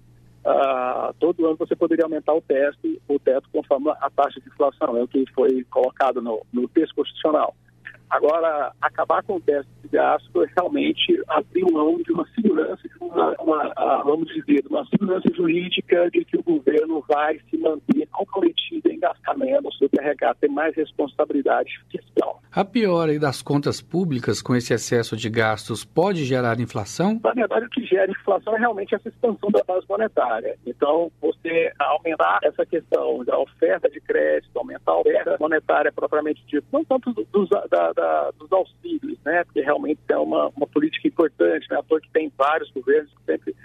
Uh, 0.45 1.13
todo 1.19 1.45
ano 1.45 1.55
você 1.55 1.75
poderia 1.75 2.05
aumentar 2.05 2.33
o 2.33 2.41
teto, 2.41 3.01
o 3.07 3.19
teto 3.19 3.49
conforme 3.51 3.89
a 3.89 4.09
taxa 4.11 4.39
de 4.39 4.47
inflação, 4.47 4.95
é 4.95 5.03
o 5.03 5.07
que 5.07 5.25
foi 5.33 5.63
colocado 5.71 6.21
no, 6.21 6.45
no 6.53 6.67
texto 6.67 6.95
constitucional. 6.95 7.55
Agora, 8.09 8.71
acabar 8.81 9.23
com 9.23 9.35
o 9.35 9.41
teste 9.41 9.69
de 9.83 9.89
gasto 9.89 10.43
é 10.43 10.47
realmente 10.55 11.21
abrir 11.27 11.71
mão 11.71 11.97
de 11.97 12.11
uma 12.11 12.25
segurança, 12.29 12.81
uma, 12.99 13.35
uma, 13.41 14.03
vamos 14.03 14.27
dizer, 14.33 14.63
uma 14.69 14.85
segurança 14.85 15.29
jurídica 15.35 16.09
de 16.11 16.23
que 16.25 16.37
o 16.37 16.43
governo 16.43 17.03
vai 17.07 17.39
se 17.49 17.57
manter 17.57 18.07
comprometido 18.11 18.89
em 18.89 18.99
gastar 18.99 19.37
menos, 19.37 19.77
sobrecarregar, 19.77 20.35
ter 20.35 20.49
mais 20.49 20.75
responsabilidade 20.75 21.71
fiscal. 21.91 22.41
A 22.51 22.63
piora 22.63 23.17
das 23.19 23.41
contas 23.41 23.81
públicas 23.81 24.41
com 24.41 24.55
esse 24.55 24.73
excesso 24.73 25.17
de 25.17 25.29
gastos 25.29 25.83
pode 25.83 26.23
gerar 26.23 26.59
inflação? 26.59 27.19
Na 27.23 27.33
verdade, 27.33 27.65
o 27.65 27.69
que 27.69 27.85
gera 27.85 28.09
inflação 28.09 28.55
é 28.55 28.59
realmente 28.59 28.95
essa 28.95 29.09
expansão 29.09 29.51
da 29.51 29.61
base 29.63 29.85
monetária. 29.89 30.57
Então, 30.65 31.11
você 31.21 31.71
aumentar 31.79 32.39
essa 32.43 32.65
questão 32.65 33.23
da 33.25 33.37
oferta 33.37 33.89
de 33.89 33.99
crédito, 33.99 34.57
aumentar 34.57 34.93
a 34.93 34.99
oferta 34.99 35.37
monetária 35.39 35.91
propriamente 35.91 36.43
dita, 36.47 36.65
não 36.71 36.83
tanto 36.85 37.11
dos, 37.13 37.49
da, 37.49 37.91
da, 37.95 38.31
dos 38.31 38.51
auxílios, 38.51 39.17
né? 39.25 39.43
Porque 39.45 39.61
realmente 39.61 39.99
é 40.09 40.17
uma, 40.17 40.49
uma 40.49 40.67
política 40.67 41.07
importante, 41.07 41.67
né? 41.69 41.77
A 41.77 41.99
que 41.99 42.09
tem 42.11 42.31
vários 42.37 42.69
governos 42.71 43.11
que 43.11 43.23
sempre 43.25 43.55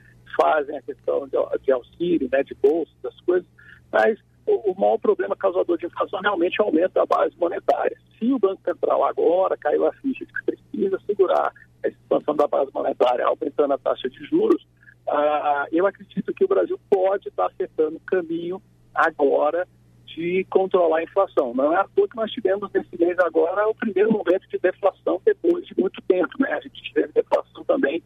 fazem 0.41 0.77
a 0.77 0.83
questão 0.83 1.27
de, 1.29 1.37
de 1.65 1.73
auxílio, 1.73 2.29
né? 2.31 2.43
De 2.43 2.55
bolsas, 2.55 2.95
das 3.03 3.19
coisas, 3.23 3.49
mas 3.93 4.19
o, 4.47 4.73
o 4.73 4.81
maior 4.81 4.99
problema 4.99 5.37
causador 5.37 5.77
de 5.77 5.87
inflação 5.87 6.21
realmente 6.21 6.61
é 6.61 6.63
o 6.63 6.67
aumento 6.67 6.93
da 6.93 7.05
base 7.05 7.35
monetária. 7.39 7.97
Se 8.19 8.33
o 8.33 8.39
Banco 8.39 8.63
Central 8.63 9.05
agora 9.05 9.57
caiu 9.57 9.87
a 9.87 9.93
ficha 9.95 10.25
de 10.25 10.33
que 10.33 10.45
precisa 10.45 11.01
segurar 11.07 11.53
a 11.85 11.89
expansão 11.89 12.35
da 12.35 12.47
base 12.47 12.71
monetária, 12.73 13.27
aumentando 13.27 13.73
a 13.73 13.79
taxa 13.79 14.09
de 14.09 14.25
juros, 14.25 14.63
uh, 15.09 15.67
eu 15.73 15.87
acredito 15.87 16.33
que 16.35 16.45
o 16.45 16.49
Brasil 16.49 16.79
pode 16.91 17.29
estar 17.29 17.47
acertando 17.47 17.97
o 17.97 18.01
caminho 18.01 18.61
agora 18.95 19.67
de 20.15 20.45
controlar 20.51 20.99
a 20.99 21.03
inflação. 21.03 21.55
Não 21.55 21.73
é 21.73 21.77
à 21.77 21.85
toa 21.85 22.09
que 22.09 22.17
nós 22.17 22.31
tivemos 22.31 22.71
nesse 22.73 22.99
mês 22.99 23.19
agora 23.19 23.69
o 23.69 23.75
primeiro 23.75 24.13
momento 24.13 24.49
de 24.49 24.59
deflação 24.59 25.21
depois 25.25 25.67
de 25.67 25.75
muito 25.79 26.01
tempo. 26.03 26.31
Né? 26.39 26.53
A 26.53 26.61
gente 26.61 26.93
teve 26.93 27.13
deflação 27.13 27.65
também 27.65 28.03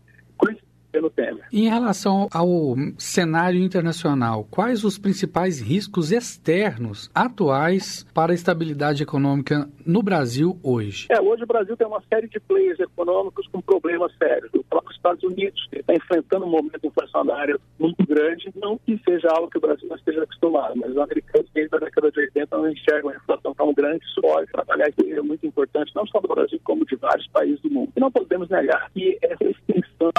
pelo 0.94 1.10
Temer. 1.10 1.44
Em 1.52 1.68
relação 1.68 2.28
ao 2.32 2.76
cenário 2.96 3.60
internacional, 3.60 4.46
quais 4.48 4.84
os 4.84 4.96
principais 4.96 5.60
riscos 5.60 6.12
externos 6.12 7.10
atuais 7.12 8.06
para 8.14 8.30
a 8.30 8.34
estabilidade 8.34 9.02
econômica 9.02 9.68
no 9.84 10.04
Brasil 10.04 10.56
hoje? 10.62 11.08
É, 11.10 11.20
hoje 11.20 11.42
o 11.42 11.46
Brasil 11.48 11.76
tem 11.76 11.84
uma 11.84 12.00
série 12.08 12.28
de 12.28 12.38
players 12.38 12.78
econômicos 12.78 13.48
com 13.48 13.60
problemas 13.60 14.12
sérios. 14.16 14.52
O 14.54 14.62
próprio 14.62 14.94
Estados 14.94 15.24
Unidos 15.24 15.66
está 15.72 15.92
enfrentando 15.92 16.46
um 16.46 16.50
momento 16.50 16.86
inflacionário 16.86 17.60
muito 17.76 18.06
grande, 18.06 18.52
não 18.54 18.78
que 18.78 18.96
seja 19.04 19.28
algo 19.30 19.50
que 19.50 19.58
o 19.58 19.60
Brasil 19.60 19.88
não 19.88 19.96
esteja 19.96 20.22
acostumado, 20.22 20.76
mas 20.76 20.92
os 20.92 20.98
americanos 20.98 21.50
desde 21.52 21.74
a 21.74 21.80
década 21.80 22.12
de 22.12 22.20
80 22.20 22.56
não 22.56 22.70
enxergam 22.70 23.10
a 23.10 23.16
inflação 23.16 23.52
tão 23.52 23.74
grande, 23.74 24.04
isso 24.04 24.20
pode 24.20 24.46
trabalhar 24.52 24.88
isso 24.90 25.18
é 25.18 25.22
muito 25.22 25.44
importante, 25.44 25.92
não 25.94 26.06
só 26.06 26.20
do 26.20 26.28
Brasil, 26.28 26.60
como 26.62 26.86
de 26.86 26.94
vários 26.94 27.26
países 27.28 27.60
do 27.62 27.70
mundo. 27.70 27.90
E 27.96 28.00
não 28.00 28.12
podemos 28.12 28.48
negar 28.48 28.90
que 28.92 29.18
essa 29.22 29.44
extensão, 29.44 30.12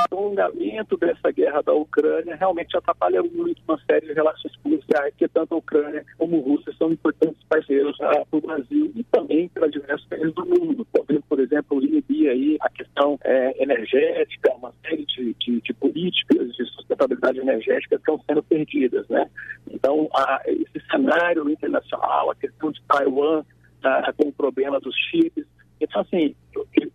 prolongamento 0.65 0.97
dessa 0.97 1.31
guerra 1.31 1.61
da 1.61 1.73
Ucrânia 1.73 2.35
realmente 2.35 2.75
atrapalha 2.75 3.21
muito 3.21 3.61
uma 3.67 3.79
série 3.85 4.07
de 4.07 4.13
relações 4.13 4.55
comerciais, 4.57 5.13
que 5.15 5.27
tanto 5.27 5.53
a 5.53 5.57
Ucrânia 5.57 6.03
como 6.17 6.37
a 6.37 6.41
Rússia 6.41 6.73
são 6.77 6.91
importantes 6.91 7.41
parceiros 7.47 7.97
para 7.97 8.25
o 8.31 8.41
Brasil 8.41 8.91
e 8.95 9.03
também 9.05 9.47
para 9.49 9.67
diversos 9.67 10.07
países 10.07 10.33
do 10.33 10.45
mundo. 10.45 10.85
Podendo, 10.91 11.23
por 11.23 11.39
exemplo, 11.39 11.83
inibir 11.83 12.29
aí 12.29 12.57
a 12.61 12.69
questão 12.69 13.19
é, 13.23 13.61
energética, 13.61 14.53
uma 14.55 14.73
série 14.81 15.05
de, 15.05 15.33
de, 15.35 15.61
de, 15.61 15.73
políticas 15.73 16.55
de 16.55 16.65
sustentabilidade 16.65 17.39
energética 17.39 17.95
que 17.97 18.01
estão 18.01 18.19
sendo 18.25 18.43
perdidas, 18.43 19.07
né? 19.07 19.29
Então, 19.69 20.09
a, 20.13 20.41
esse 20.47 20.85
cenário 20.89 21.49
internacional, 21.49 22.31
a 22.31 22.35
questão 22.35 22.71
de 22.71 22.81
Taiwan 22.87 23.43
a, 23.83 24.11
com 24.13 24.29
o 24.29 24.33
problema 24.33 24.79
dos 24.79 24.95
chips, 25.09 25.45
então, 25.79 26.01
assim, 26.01 26.33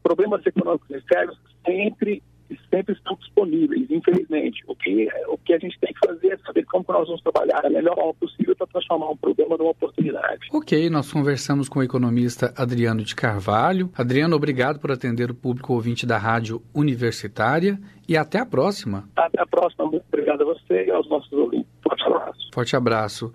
problemas 0.03 0.45
econômicos 0.45 0.89
sérios 1.07 1.39
sempre 1.65 2.23
sempre 2.71 2.95
estão 2.95 3.17
disponíveis, 3.17 3.91
infelizmente. 3.91 4.63
O 4.67 4.75
que, 4.75 5.09
o 5.29 5.37
que 5.39 5.53
a 5.53 5.59
gente 5.59 5.79
tem 5.81 5.93
que 5.93 6.07
fazer 6.07 6.33
é 6.33 6.39
saber 6.39 6.65
como 6.65 6.85
nós 6.89 7.07
vamos 7.07 7.23
trabalhar 7.23 7.61
da 7.61 7.71
melhor 7.71 7.95
forma 7.95 8.15
possível 8.15 8.57
para 8.57 8.67
transformar 8.69 9.11
um 9.11 9.17
problema 9.17 9.57
numa 9.57 9.71
oportunidade. 9.71 10.49
Ok, 10.53 10.89
nós 10.91 11.13
conversamos 11.13 11.69
com 11.69 11.81
o 11.81 11.83
economista 11.83 12.53
Adriano 12.57 13.03
de 13.03 13.15
Carvalho. 13.15 13.91
Adriano, 13.97 14.37
obrigado 14.37 14.79
por 14.79 14.91
atender 14.91 15.31
o 15.31 15.35
público 15.35 15.75
ouvinte 15.75 16.07
da 16.07 16.19
Rádio 16.19 16.63
Universitária 16.75 17.79
e 18.09 18.17
até 18.17 18.39
a 18.39 18.47
próxima. 18.47 19.09
Até 19.17 19.43
a 19.43 19.47
próxima. 19.47 19.87
Muito 19.87 20.05
obrigado 20.09 20.43
a 20.43 20.45
você 20.45 20.87
e 20.87 20.91
aos 20.91 21.09
nossos 21.09 21.33
ouvintes. 21.33 21.71
Forte 21.83 22.05
abraço. 22.05 22.51
Forte 22.53 22.77
abraço. 22.77 23.33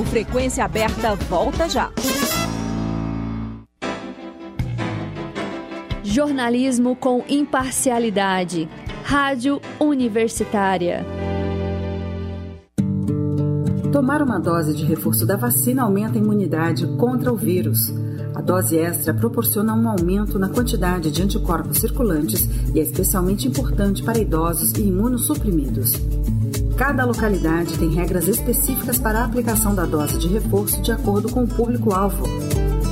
O 0.00 0.04
Frequência 0.04 0.64
Aberta 0.64 1.14
volta 1.14 1.68
já. 1.68 1.90
Jornalismo 6.02 6.96
com 6.96 7.22
imparcialidade. 7.28 8.68
Rádio 9.04 9.60
Universitária. 9.78 11.04
Tomar 13.92 14.22
uma 14.22 14.38
dose 14.38 14.74
de 14.74 14.84
reforço 14.84 15.26
da 15.26 15.36
vacina 15.36 15.82
aumenta 15.82 16.18
a 16.18 16.22
imunidade 16.22 16.86
contra 16.96 17.30
o 17.30 17.36
vírus. 17.36 17.92
A 18.34 18.40
dose 18.40 18.78
extra 18.78 19.12
proporciona 19.12 19.74
um 19.74 19.88
aumento 19.88 20.38
na 20.38 20.48
quantidade 20.48 21.10
de 21.10 21.22
anticorpos 21.22 21.78
circulantes 21.78 22.48
e 22.74 22.80
é 22.80 22.82
especialmente 22.82 23.46
importante 23.46 24.02
para 24.02 24.18
idosos 24.18 24.72
e 24.72 24.82
imunossuprimidos. 24.82 25.92
Cada 26.78 27.04
localidade 27.04 27.78
tem 27.78 27.90
regras 27.90 28.26
específicas 28.26 28.98
para 28.98 29.20
a 29.20 29.24
aplicação 29.26 29.74
da 29.74 29.84
dose 29.84 30.18
de 30.18 30.28
reforço 30.28 30.80
de 30.80 30.92
acordo 30.92 31.28
com 31.30 31.44
o 31.44 31.48
público-alvo. 31.48 32.24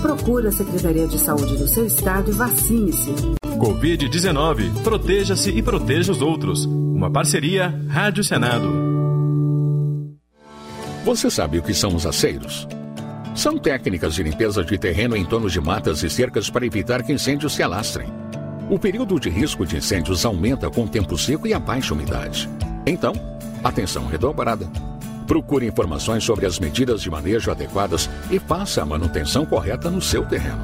Procure 0.02 0.46
a 0.46 0.52
Secretaria 0.52 1.08
de 1.08 1.18
Saúde 1.18 1.56
do 1.56 1.66
seu 1.66 1.84
estado 1.84 2.30
e 2.30 2.34
vacine-se. 2.34 3.10
Covid-19. 3.44 4.82
Proteja-se 4.84 5.50
e 5.50 5.60
proteja 5.60 6.12
os 6.12 6.22
outros. 6.22 6.64
Uma 6.66 7.10
parceria 7.10 7.74
Rádio 7.88 8.22
Senado. 8.22 8.68
Você 11.04 11.28
sabe 11.28 11.58
o 11.58 11.62
que 11.62 11.74
são 11.74 11.96
os 11.96 12.06
aceiros? 12.06 12.68
São 13.34 13.58
técnicas 13.58 14.14
de 14.14 14.22
limpeza 14.22 14.64
de 14.64 14.78
terreno 14.78 15.16
em 15.16 15.24
torno 15.24 15.50
de 15.50 15.60
matas 15.60 16.02
e 16.04 16.10
cercas 16.10 16.48
para 16.48 16.66
evitar 16.66 17.02
que 17.02 17.12
incêndios 17.12 17.54
se 17.54 17.62
alastrem. 17.62 18.08
O 18.70 18.78
período 18.78 19.18
de 19.18 19.28
risco 19.28 19.66
de 19.66 19.76
incêndios 19.76 20.24
aumenta 20.24 20.70
com 20.70 20.84
o 20.84 20.88
tempo 20.88 21.18
seco 21.18 21.46
e 21.46 21.54
a 21.54 21.58
baixa 21.58 21.94
umidade. 21.94 22.48
Então, 22.86 23.12
atenção 23.64 24.06
redobrada. 24.06 24.70
Procure 25.28 25.66
informações 25.66 26.24
sobre 26.24 26.46
as 26.46 26.58
medidas 26.58 27.02
de 27.02 27.10
manejo 27.10 27.50
adequadas 27.50 28.08
e 28.30 28.38
faça 28.38 28.82
a 28.82 28.86
manutenção 28.86 29.44
correta 29.44 29.90
no 29.90 30.00
seu 30.00 30.24
terreno. 30.24 30.62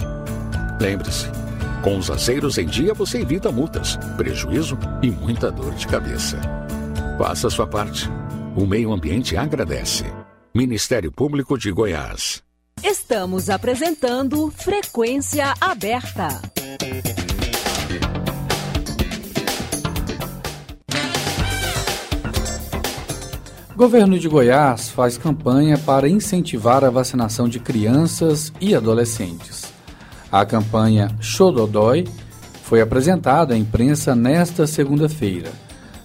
Lembre-se, 0.80 1.26
com 1.82 1.98
os 1.98 2.10
aceiros 2.10 2.56
em 2.56 2.64
dia 2.64 2.94
você 2.94 3.20
evita 3.20 3.52
multas, 3.52 3.98
prejuízo 4.16 4.78
e 5.02 5.10
muita 5.10 5.52
dor 5.52 5.74
de 5.74 5.86
cabeça. 5.86 6.40
Faça 7.18 7.48
a 7.48 7.50
sua 7.50 7.66
parte. 7.66 8.08
O 8.56 8.66
meio 8.66 8.90
ambiente 8.90 9.36
agradece. 9.36 10.04
Ministério 10.54 11.12
Público 11.12 11.58
de 11.58 11.70
Goiás. 11.70 12.42
Estamos 12.82 13.50
apresentando 13.50 14.50
Frequência 14.50 15.52
Aberta. 15.60 16.53
Governo 23.76 24.16
de 24.20 24.28
Goiás 24.28 24.88
faz 24.90 25.18
campanha 25.18 25.76
para 25.76 26.08
incentivar 26.08 26.84
a 26.84 26.90
vacinação 26.90 27.48
de 27.48 27.58
crianças 27.58 28.52
e 28.60 28.72
adolescentes. 28.72 29.64
A 30.30 30.46
campanha 30.46 31.10
Xododói 31.20 32.04
foi 32.62 32.80
apresentada 32.80 33.52
à 33.52 33.58
imprensa 33.58 34.14
nesta 34.14 34.64
segunda-feira. 34.64 35.50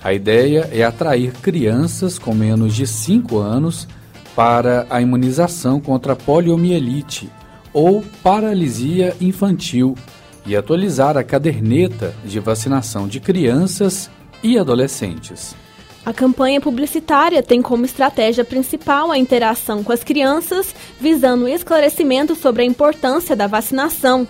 A 0.03 0.12
ideia 0.12 0.67
é 0.71 0.84
atrair 0.84 1.32
crianças 1.34 2.17
com 2.17 2.34
menos 2.34 2.73
de 2.73 2.88
5 2.88 3.38
anos 3.38 3.88
para 4.36 4.88
a 4.89 4.99
imunização 4.99 5.79
contra 5.79 6.13
a 6.13 6.15
poliomielite 6.15 7.29
ou 7.71 8.03
paralisia 8.23 9.15
infantil 9.21 9.93
e 10.43 10.55
atualizar 10.55 11.17
a 11.17 11.23
caderneta 11.23 12.15
de 12.25 12.39
vacinação 12.39 13.08
de 13.08 13.19
crianças 13.19 14.10
e 14.41 14.58
adolescentes. 14.58 15.55
A 16.10 16.13
campanha 16.13 16.60
publicitária 16.60 17.43
tem 17.43 17.62
como 17.62 17.86
estratégia 17.86 18.43
principal 18.43 19.12
a 19.12 19.17
interação 19.19 19.84
com 19.84 19.91
as 19.91 20.04
crianças, 20.04 20.74
visando 21.00 21.48
esclarecimento 21.48 22.36
sobre 22.36 22.63
a 22.63 22.65
importância 22.65 23.36
da 23.36 23.45
vacinação. 23.45 24.28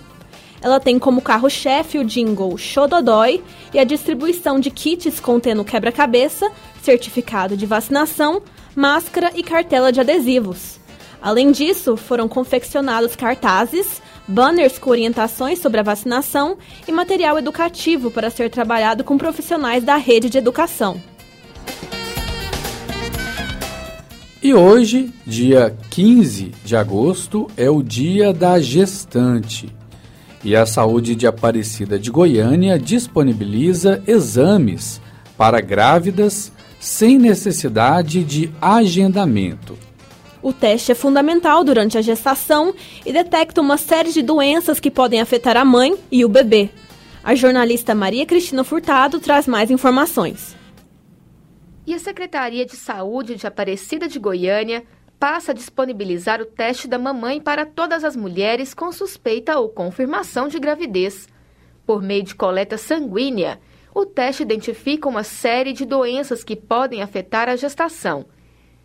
Ela 0.61 0.81
tem 0.81 0.99
como 0.99 1.21
carro-chefe 1.21 1.97
o 1.97 2.03
jingle 2.03 2.57
Xododói 2.57 3.41
e 3.73 3.79
a 3.79 3.85
distribuição 3.85 4.59
de 4.59 4.69
kits 4.69 5.21
contendo 5.21 5.63
quebra-cabeça, 5.63 6.51
certificado 6.81 7.55
de 7.55 7.65
vacinação, 7.65 8.41
máscara 8.75 9.31
e 9.33 9.41
cartela 9.41 9.89
de 9.89 10.01
adesivos. 10.01 10.81
Além 11.21 11.49
disso, 11.49 11.95
foram 11.95 12.27
confeccionados 12.27 13.15
cartazes, 13.15 14.01
banners 14.27 14.77
com 14.77 14.89
orientações 14.89 15.59
sobre 15.59 15.79
a 15.79 15.83
vacinação 15.83 16.57
e 16.85 16.91
material 16.91 17.37
educativo 17.37 18.11
para 18.11 18.29
ser 18.29 18.49
trabalhado 18.49 19.01
com 19.01 19.17
profissionais 19.17 19.81
da 19.81 19.95
rede 19.95 20.29
de 20.29 20.37
educação. 20.37 21.01
E 24.41 24.53
hoje, 24.53 25.11
dia 25.27 25.75
15 25.89 26.53
de 26.63 26.73
agosto, 26.73 27.47
é 27.57 27.69
o 27.69 27.83
dia 27.83 28.31
da 28.31 28.57
gestante. 28.57 29.69
E 30.41 30.55
a 30.55 30.65
Saúde 30.65 31.13
de 31.13 31.27
Aparecida 31.27 31.99
de 31.99 32.09
Goiânia 32.09 32.79
disponibiliza 32.79 34.01
exames 34.07 35.01
para 35.37 35.59
grávidas 35.59 36.53
sem 36.79 37.19
necessidade 37.19 38.23
de 38.23 38.49
agendamento. 38.61 39.77
O 40.41 40.53
teste 40.53 40.93
é 40.93 40.95
fundamental 40.95 41.65
durante 41.65 41.97
a 41.97 42.01
gestação 42.01 42.73
e 43.05 43.11
detecta 43.11 43.59
uma 43.59 43.75
série 43.75 44.13
de 44.13 44.21
doenças 44.21 44.79
que 44.79 44.89
podem 44.89 45.19
afetar 45.19 45.57
a 45.57 45.65
mãe 45.65 45.97
e 46.09 46.23
o 46.23 46.29
bebê. 46.29 46.69
A 47.21 47.35
jornalista 47.35 47.93
Maria 47.93 48.25
Cristina 48.25 48.63
Furtado 48.63 49.19
traz 49.19 49.47
mais 49.47 49.69
informações. 49.69 50.57
E 51.89 51.93
a 51.95 51.97
Secretaria 51.97 52.67
de 52.67 52.75
Saúde 52.75 53.35
de 53.35 53.47
Aparecida 53.47 54.07
de 54.07 54.19
Goiânia 54.19 54.83
passa 55.19 55.51
a 55.51 55.55
disponibilizar 55.55 56.39
o 56.39 56.45
teste 56.45 56.87
da 56.87 56.99
mamãe 56.99 57.41
para 57.41 57.65
todas 57.65 58.03
as 58.03 58.15
mulheres 58.15 58.75
com 58.75 58.91
suspeita 58.91 59.57
ou 59.57 59.69
confirmação 59.69 60.47
de 60.47 60.59
gravidez. 60.59 61.27
Por 61.87 61.99
meio 61.99 62.21
de 62.21 62.35
coleta 62.35 62.77
sanguínea, 62.77 63.59
o 63.91 64.05
teste 64.05 64.43
identifica 64.43 65.09
uma 65.09 65.23
série 65.23 65.73
de 65.73 65.83
doenças 65.83 66.43
que 66.43 66.55
podem 66.55 67.01
afetar 67.01 67.49
a 67.49 67.55
gestação. 67.55 68.27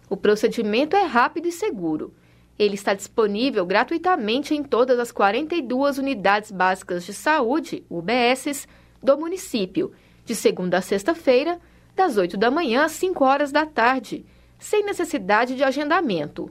O 0.09 0.17
procedimento 0.17 0.97
é 0.97 1.03
rápido 1.03 1.47
e 1.47 1.53
seguro. 1.53 2.11
Ele 2.59 2.75
está 2.75 2.95
disponível 2.95 3.67
gratuitamente 3.67 4.55
em 4.55 4.63
todas 4.63 4.99
as 4.99 5.13
42 5.13 5.99
unidades 5.99 6.51
básicas 6.51 7.05
de 7.05 7.13
saúde, 7.13 7.85
UBSs, 7.91 8.67
do 9.03 9.19
município, 9.19 9.93
de 10.25 10.35
segunda 10.35 10.79
a 10.79 10.81
sexta-feira, 10.81 11.61
das 11.95 12.17
8 12.17 12.37
da 12.37 12.51
manhã 12.51 12.85
às 12.85 12.93
5 12.93 13.25
horas 13.25 13.53
da 13.53 13.65
tarde, 13.65 14.25
sem 14.59 14.85
necessidade 14.85 15.57
de 15.57 15.63
agendamento. 15.63 16.51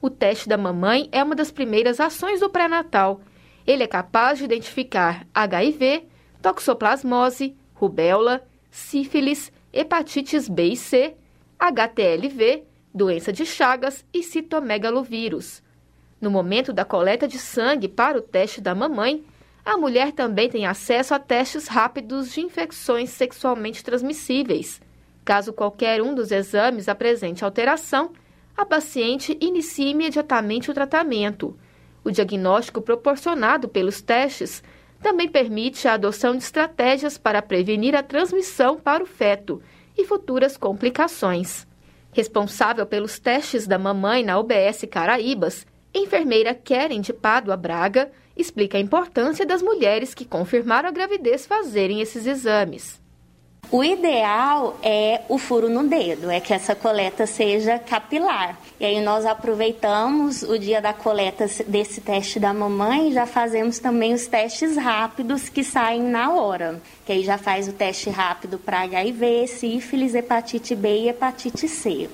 O 0.00 0.10
teste 0.10 0.48
da 0.48 0.58
mamãe 0.58 1.08
é 1.12 1.22
uma 1.22 1.34
das 1.34 1.50
primeiras 1.50 2.00
ações 2.00 2.40
do 2.40 2.50
pré-natal. 2.50 3.20
Ele 3.66 3.84
é 3.84 3.86
capaz 3.86 4.38
de 4.38 4.44
identificar 4.44 5.26
HIV, 5.32 6.06
toxoplasmose, 6.42 7.56
rubéola, 7.74 8.42
sífilis, 8.70 9.52
hepatites 9.72 10.48
B 10.48 10.68
e 10.68 10.76
C, 10.76 11.14
HTLV, 11.58 12.64
doença 12.92 13.32
de 13.32 13.46
Chagas 13.46 14.04
e 14.12 14.22
citomegalovírus. 14.22 15.62
No 16.20 16.30
momento 16.30 16.72
da 16.72 16.84
coleta 16.84 17.26
de 17.26 17.38
sangue 17.38 17.88
para 17.88 18.18
o 18.18 18.22
teste 18.22 18.60
da 18.60 18.74
mamãe, 18.74 19.24
a 19.64 19.76
mulher 19.76 20.12
também 20.12 20.48
tem 20.48 20.66
acesso 20.66 21.14
a 21.14 21.18
testes 21.18 21.68
rápidos 21.68 22.32
de 22.32 22.40
infecções 22.40 23.10
sexualmente 23.10 23.84
transmissíveis. 23.84 24.80
Caso 25.24 25.52
qualquer 25.52 26.02
um 26.02 26.14
dos 26.14 26.32
exames 26.32 26.88
apresente 26.88 27.44
alteração, 27.44 28.10
a 28.56 28.66
paciente 28.66 29.38
inicia 29.40 29.88
imediatamente 29.88 30.70
o 30.70 30.74
tratamento. 30.74 31.56
O 32.02 32.10
diagnóstico 32.10 32.82
proporcionado 32.82 33.68
pelos 33.68 34.02
testes 34.02 34.62
também 35.00 35.28
permite 35.28 35.86
a 35.86 35.94
adoção 35.94 36.36
de 36.36 36.42
estratégias 36.42 37.16
para 37.16 37.40
prevenir 37.40 37.94
a 37.94 38.02
transmissão 38.02 38.78
para 38.78 39.02
o 39.02 39.06
feto 39.06 39.62
e 39.96 40.04
futuras 40.04 40.56
complicações. 40.56 41.66
Responsável 42.12 42.84
pelos 42.84 43.18
testes 43.20 43.66
da 43.66 43.78
mamãe 43.78 44.24
na 44.24 44.38
UBS 44.38 44.84
Caraíbas, 44.90 45.66
enfermeira 45.94 46.52
Keren 46.52 47.00
de 47.00 47.12
Pádua 47.12 47.56
Braga 47.56 48.10
explica 48.36 48.78
a 48.78 48.80
importância 48.80 49.44
das 49.44 49.62
mulheres 49.62 50.14
que 50.14 50.24
confirmaram 50.24 50.88
a 50.88 50.92
gravidez 50.92 51.46
fazerem 51.46 52.00
esses 52.00 52.26
exames. 52.26 53.02
O 53.70 53.82
ideal 53.82 54.76
é 54.82 55.22
o 55.30 55.38
furo 55.38 55.66
no 55.66 55.88
dedo, 55.88 56.30
é 56.30 56.40
que 56.40 56.52
essa 56.52 56.74
coleta 56.74 57.26
seja 57.26 57.78
capilar. 57.78 58.58
E 58.78 58.84
aí 58.84 59.00
nós 59.00 59.24
aproveitamos 59.24 60.42
o 60.42 60.58
dia 60.58 60.82
da 60.82 60.92
coleta 60.92 61.46
desse 61.66 62.02
teste 62.02 62.38
da 62.38 62.52
mamãe 62.52 63.08
e 63.08 63.12
já 63.14 63.24
fazemos 63.24 63.78
também 63.78 64.12
os 64.12 64.26
testes 64.26 64.76
rápidos 64.76 65.48
que 65.48 65.64
saem 65.64 66.02
na 66.02 66.34
hora. 66.34 66.82
Que 67.06 67.12
aí 67.12 67.24
já 67.24 67.38
faz 67.38 67.66
o 67.66 67.72
teste 67.72 68.10
rápido 68.10 68.58
para 68.58 68.80
HIV, 68.80 69.46
sífilis, 69.46 70.14
hepatite 70.14 70.74
B 70.74 71.04
e 71.04 71.08
hepatite 71.08 71.66
C. 71.66 72.10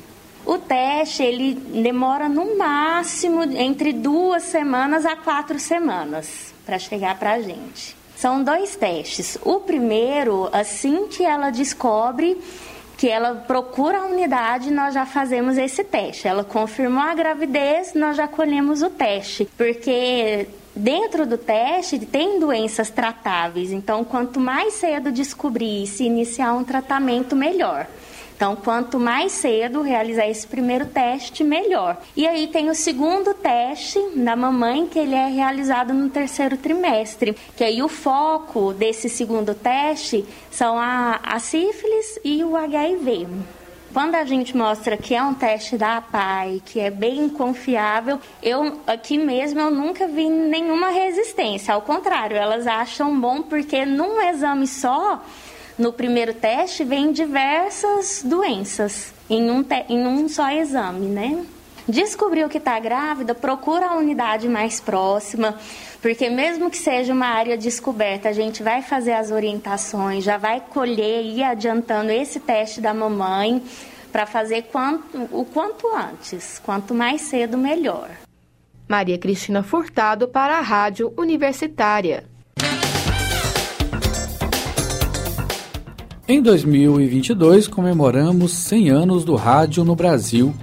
O 0.49 0.57
teste 0.57 1.23
ele 1.23 1.53
demora 1.53 2.27
no 2.27 2.57
máximo 2.57 3.43
entre 3.43 3.93
duas 3.93 4.45
semanas 4.45 5.05
a 5.05 5.15
quatro 5.15 5.59
semanas 5.59 6.55
para 6.65 6.79
chegar 6.79 7.19
para 7.19 7.33
a 7.33 7.43
gente. 7.43 7.95
São 8.17 8.43
dois 8.43 8.75
testes. 8.75 9.37
O 9.45 9.61
primeiro, 9.61 10.49
assim 10.51 11.07
que 11.07 11.23
ela 11.23 11.51
descobre 11.51 12.41
que 12.97 13.11
ela 13.11 13.45
procura 13.47 13.99
a 13.99 14.07
unidade, 14.07 14.71
nós 14.71 14.95
já 14.95 15.05
fazemos 15.05 15.59
esse 15.59 15.85
teste. 15.85 16.27
Ela 16.27 16.43
confirmou 16.43 17.03
a 17.03 17.15
gravidez, 17.15 17.93
nós 17.93 18.17
já 18.17 18.27
colhemos 18.27 18.81
o 18.81 18.89
teste, 18.89 19.47
porque 19.55 20.49
dentro 20.75 21.27
do 21.27 21.37
teste 21.37 21.99
tem 21.99 22.41
doenças 22.41 22.89
tratáveis. 22.89 23.71
Então, 23.71 24.03
quanto 24.03 24.41
mais 24.41 24.73
cedo 24.73 25.13
descobrir 25.13 25.83
e 25.83 25.87
se 25.87 26.05
iniciar 26.05 26.55
um 26.55 26.65
tratamento, 26.65 27.37
melhor. 27.37 27.87
Então, 28.39 28.55
quanto 28.55 29.01
mais 29.01 29.33
cedo 29.33 29.83
realizar 29.83 30.29
esse 30.29 30.47
primeiro 30.47 30.87
teste, 30.87 31.43
melhor. 31.43 32.01
E 32.17 32.25
aí 32.25 32.47
tem 32.47 32.71
o 32.71 32.75
segundo 32.75 33.35
teste 33.35 33.99
da 34.15 34.37
mamãe, 34.37 34.87
que 34.87 34.97
ele 34.97 35.17
é 35.17 35.27
realizado 35.27 35.93
no 35.93 36.09
terceiro 36.09 36.57
trimestre. 36.57 37.37
Que 37.57 37.65
aí 37.65 37.83
o 37.83 37.89
foco 37.89 38.73
desse 38.73 39.09
segundo 39.09 39.57
teste 39.57 40.25
são 40.53 40.79
a, 40.79 41.19
a 41.21 41.41
sífilis 41.41 42.21
e 42.25 42.45
o 42.45 42.57
HIV. 42.57 43.27
Quando 43.93 44.15
a 44.15 44.25
gente 44.25 44.57
mostra 44.57 44.97
que 44.97 45.17
é 45.17 45.23
um 45.23 45.35
teste 45.35 45.77
da 45.77 45.97
APAI, 45.97 46.63
que 46.65 46.79
é 46.79 46.91
bem 46.91 47.29
confiável, 47.29 48.21
eu 48.41 48.81
aqui 48.87 49.19
mesmo 49.19 49.59
eu 49.59 49.71
nunca 49.73 50.07
vi 50.07 50.29
nenhuma 50.29 50.91
resistência. 50.91 51.75
Ao 51.75 51.83
contrário, 51.83 52.37
elas 52.37 52.69
acham 52.69 53.19
bom 53.19 53.43
porque 53.43 53.85
num 53.85 54.21
exame 54.21 54.69
só 54.69 55.21
no 55.79 55.93
primeiro 55.93 56.35
teste 56.35 56.85
vem 56.85 57.13
diversas 57.13 58.23
doenças 58.25 59.13
em 59.31 59.51
um, 59.51 59.65
em 59.89 60.07
um 60.07 60.29
só 60.29 60.51
exame, 60.51 61.07
né? 61.07 61.45
Descobriu 61.89 62.49
que 62.49 62.59
está 62.59 62.79
grávida, 62.79 63.35
procura 63.35 63.87
a 63.87 63.97
unidade 63.97 64.47
mais 64.47 64.79
próxima, 64.79 65.57
porque 66.03 66.29
mesmo 66.29 66.71
que 66.71 66.77
seja 66.77 67.15
uma 67.15 67.29
área 67.29 67.57
descoberta, 67.57 68.29
a 68.29 68.33
gente 68.33 68.63
vai 68.63 68.83
fazer 68.83 69.13
as 69.13 69.31
orientações, 69.31 70.23
já 70.23 70.37
vai 70.37 70.61
colher 70.61 71.23
e 71.25 71.39
ir 71.39 71.45
adiantando 71.45 72.11
esse 72.11 72.41
teste 72.41 72.81
da 72.81 72.93
mamãe 72.93 73.63
para 74.13 74.27
fazer 74.27 74.65
quanto, 74.65 75.29
o 75.33 75.47
quanto 75.47 75.87
antes, 75.95 76.61
quanto 76.63 76.93
mais 76.93 77.23
cedo, 77.23 77.57
melhor. 77.57 78.11
Maria 78.87 79.19
Cristina 79.19 79.63
Furtado 79.63 80.29
para 80.29 80.59
a 80.59 80.61
Rádio 80.61 81.13
Universitária. 81.17 82.25
Em 86.31 86.43
2022, 86.43 87.67
comemoramos 87.69 88.53
100 88.53 88.91
anos 88.91 89.25
do 89.25 89.35
rádio 89.35 89.83
no 89.83 89.97
Brasil. 89.97 90.55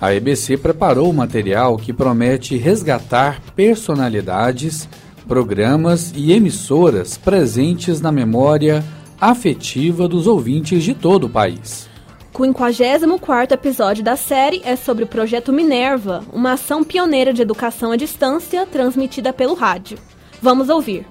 A 0.00 0.14
EBC 0.14 0.56
preparou 0.56 1.10
um 1.10 1.12
material 1.12 1.76
que 1.76 1.92
promete 1.92 2.56
resgatar 2.56 3.38
personalidades, 3.54 4.88
programas 5.28 6.10
e 6.16 6.32
emissoras 6.32 7.18
presentes 7.18 8.00
na 8.00 8.10
memória 8.10 8.82
afetiva 9.20 10.08
dos 10.08 10.26
ouvintes 10.26 10.82
de 10.82 10.94
todo 10.94 11.24
o 11.24 11.30
país. 11.30 11.86
O 12.32 12.42
54 12.42 13.54
episódio 13.54 14.02
da 14.02 14.16
série 14.16 14.62
é 14.64 14.74
sobre 14.74 15.04
o 15.04 15.06
Projeto 15.06 15.52
Minerva, 15.52 16.24
uma 16.32 16.52
ação 16.52 16.82
pioneira 16.82 17.30
de 17.30 17.42
educação 17.42 17.92
à 17.92 17.96
distância 17.96 18.64
transmitida 18.64 19.34
pelo 19.34 19.52
rádio. 19.52 19.98
Vamos 20.40 20.70
ouvir. 20.70 21.06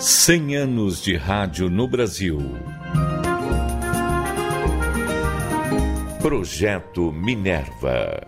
100 0.00 0.56
anos 0.56 1.02
de 1.02 1.14
rádio 1.14 1.68
no 1.68 1.86
Brasil. 1.86 2.38
Projeto 6.22 7.12
Minerva. 7.12 8.26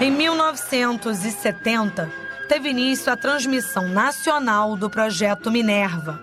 Em 0.00 0.10
1970, 0.12 2.08
teve 2.52 2.68
início 2.68 3.10
a 3.10 3.16
transmissão 3.16 3.88
nacional 3.88 4.76
do 4.76 4.90
projeto 4.90 5.50
Minerva. 5.50 6.22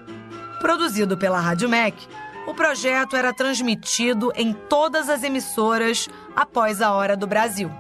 Produzido 0.62 1.18
pela 1.18 1.40
Rádio 1.40 1.68
MEC, 1.68 1.98
o 2.46 2.54
projeto 2.54 3.16
era 3.16 3.34
transmitido 3.34 4.32
em 4.36 4.54
todas 4.54 5.10
as 5.10 5.24
emissoras 5.24 6.08
após 6.36 6.84
a 6.84 6.94
Hora 6.94 7.18
do 7.18 7.26
Brasil. 7.26 7.72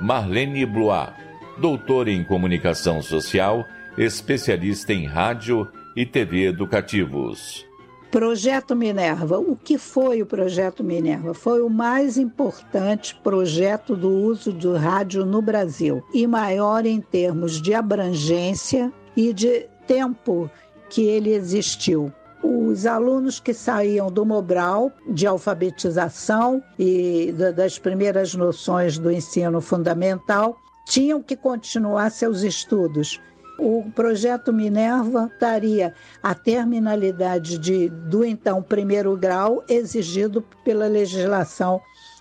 Marlene 0.00 0.64
Blois, 0.64 1.10
doutora 1.58 2.08
em 2.08 2.22
comunicação 2.22 3.02
social, 3.02 3.64
especialista 3.98 4.92
em 4.92 5.04
rádio 5.04 5.68
e 5.96 6.06
TV 6.06 6.44
educativos. 6.44 7.66
Projeto 8.12 8.76
Minerva. 8.76 9.38
O 9.38 9.56
que 9.56 9.78
foi 9.78 10.20
o 10.20 10.26
Projeto 10.26 10.84
Minerva? 10.84 11.32
Foi 11.32 11.62
o 11.62 11.70
mais 11.70 12.18
importante 12.18 13.18
projeto 13.24 13.96
do 13.96 14.10
uso 14.10 14.52
do 14.52 14.76
rádio 14.76 15.24
no 15.24 15.40
Brasil 15.40 16.04
e 16.12 16.26
maior 16.26 16.84
em 16.84 17.00
termos 17.00 17.60
de 17.60 17.72
abrangência 17.72 18.92
e 19.16 19.32
de 19.32 19.66
tempo 19.86 20.50
que 20.90 21.00
ele 21.00 21.30
existiu. 21.30 22.12
Os 22.42 22.84
alunos 22.84 23.40
que 23.40 23.54
saíam 23.54 24.10
do 24.10 24.26
Mobral 24.26 24.92
de 25.08 25.26
alfabetização 25.26 26.62
e 26.78 27.32
das 27.56 27.78
primeiras 27.78 28.34
noções 28.34 28.98
do 28.98 29.10
ensino 29.10 29.58
fundamental 29.62 30.58
tinham 30.84 31.22
que 31.22 31.34
continuar 31.34 32.10
seus 32.10 32.42
estudos 32.42 33.18
o 33.58 33.84
projeto 33.94 34.52
Minerva 34.52 35.30
daria 35.38 35.94
a 36.22 36.34
terminalidade 36.34 37.58
de, 37.58 37.88
do 37.88 38.24
então 38.24 38.62
primeiro 38.62 39.16
grau 39.16 39.62
exigido 39.68 40.42
pela 40.64 40.86
legislação 40.86 41.80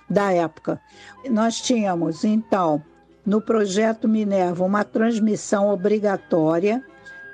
da 0.09 0.31
época. 0.31 0.79
Nós 1.29 1.61
tínhamos, 1.61 2.23
então, 2.23 2.83
no 3.25 3.41
projeto 3.41 4.07
Minerva, 4.07 4.63
uma 4.63 4.83
transmissão 4.83 5.69
obrigatória 5.69 6.83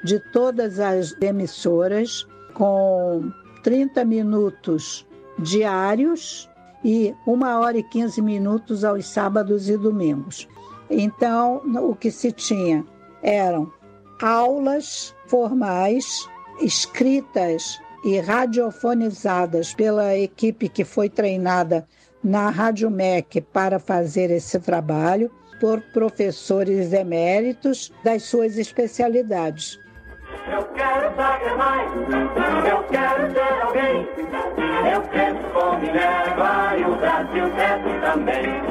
de 0.03 0.19
todas 0.31 0.79
as 0.79 1.13
emissoras, 1.21 2.25
com 2.53 3.31
30 3.63 4.05
minutos 4.05 5.05
diários 5.39 6.49
e 6.83 7.13
uma 7.25 7.60
hora 7.60 7.77
e 7.77 7.83
15 7.83 8.21
minutos 8.21 8.83
aos 8.83 9.07
sábados 9.07 9.69
e 9.69 9.77
domingos. 9.77 10.47
Então, 10.89 11.62
o 11.81 11.95
que 11.95 12.10
se 12.10 12.31
tinha 12.31 12.86
eram 13.21 13.71
aulas 14.21 15.15
formais 15.27 16.27
escritas 16.62 17.80
e 18.03 18.19
radiofonizadas 18.19 19.73
pela 19.73 20.15
equipe 20.15 20.69
que 20.69 20.84
foi 20.84 21.10
treinada 21.10 21.88
na 22.23 22.49
Rádio 22.49 22.89
MEC 22.89 23.41
para 23.41 23.80
fazer 23.80 24.32
esse 24.32 24.60
trabalho 24.60 25.32
por 25.60 25.82
professores 25.93 26.93
eméritos 26.93 27.91
das 28.03 28.23
suas 28.23 28.58
especialidades. 28.58 29.80
Eu 30.51 30.63
quero 30.73 31.15
saber 31.15 31.56
mais, 31.56 31.91
eu 32.69 32.84
quero 32.84 33.32
ser 33.34 33.62
alguém. 33.62 34.08
Eu 34.93 35.01
penso 35.01 35.49
com 35.53 35.77
Minerva 35.80 36.77
e 36.77 36.84
o 36.84 36.95
Brasil 36.95 37.49
deve 37.56 37.99
também. 38.01 38.67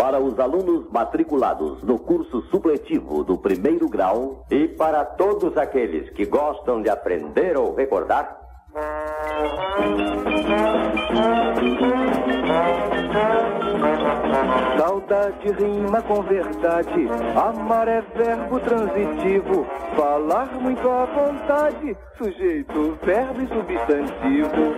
Para 0.00 0.18
os 0.18 0.40
alunos 0.40 0.90
matriculados 0.90 1.82
no 1.82 1.98
curso 1.98 2.40
supletivo 2.50 3.22
do 3.22 3.36
primeiro 3.36 3.86
grau 3.86 4.46
e 4.50 4.66
para 4.66 5.04
todos 5.04 5.54
aqueles 5.58 6.08
que 6.14 6.24
gostam 6.24 6.80
de 6.80 6.88
aprender 6.88 7.58
ou 7.58 7.74
recordar. 7.74 8.40
Saudade 14.78 15.52
rima 15.52 16.00
com 16.00 16.22
verdade, 16.22 17.06
amar 17.36 17.86
é 17.86 18.00
verbo 18.00 18.58
transitivo, 18.60 19.66
falar 19.94 20.46
muito 20.58 20.88
à 20.88 21.04
vontade, 21.04 21.94
sujeito, 22.16 22.98
verbo 23.04 23.42
e 23.42 23.48
substantivo. 23.48 24.74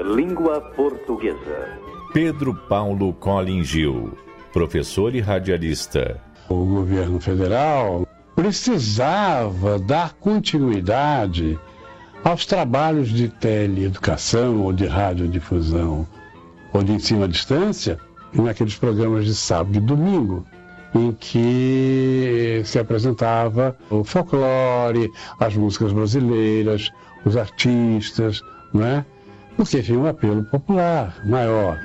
Língua 0.00 0.60
portuguesa. 0.74 1.78
Pedro 2.12 2.52
Paulo 2.68 3.14
Colin 3.14 3.62
Gil, 3.62 4.10
professor 4.52 5.14
e 5.14 5.20
radialista. 5.20 6.20
O 6.48 6.64
governo 6.64 7.20
federal 7.20 8.06
precisava 8.34 9.78
dar 9.78 10.14
continuidade 10.14 11.58
aos 12.24 12.44
trabalhos 12.44 13.08
de 13.08 13.28
teleeducação 13.28 14.62
ou 14.62 14.72
de 14.72 14.86
radiodifusão 14.86 16.06
ou 16.72 16.82
de 16.82 16.92
ensino 16.92 17.24
à 17.24 17.26
distância 17.26 17.98
naqueles 18.32 18.76
programas 18.76 19.24
de 19.24 19.34
sábado 19.34 19.76
e 19.76 19.80
domingo, 19.80 20.46
em 20.94 21.12
que 21.12 22.62
se 22.64 22.78
apresentava 22.78 23.76
o 23.90 24.04
folclore, 24.04 25.10
as 25.38 25.56
músicas 25.56 25.92
brasileiras, 25.92 26.90
os 27.24 27.36
artistas, 27.36 28.40
não 28.72 28.84
é? 28.84 29.04
Porque 29.56 29.82
tinha 29.82 29.98
um 29.98 30.06
apelo 30.06 30.44
popular 30.44 31.20
maior. 31.26 31.78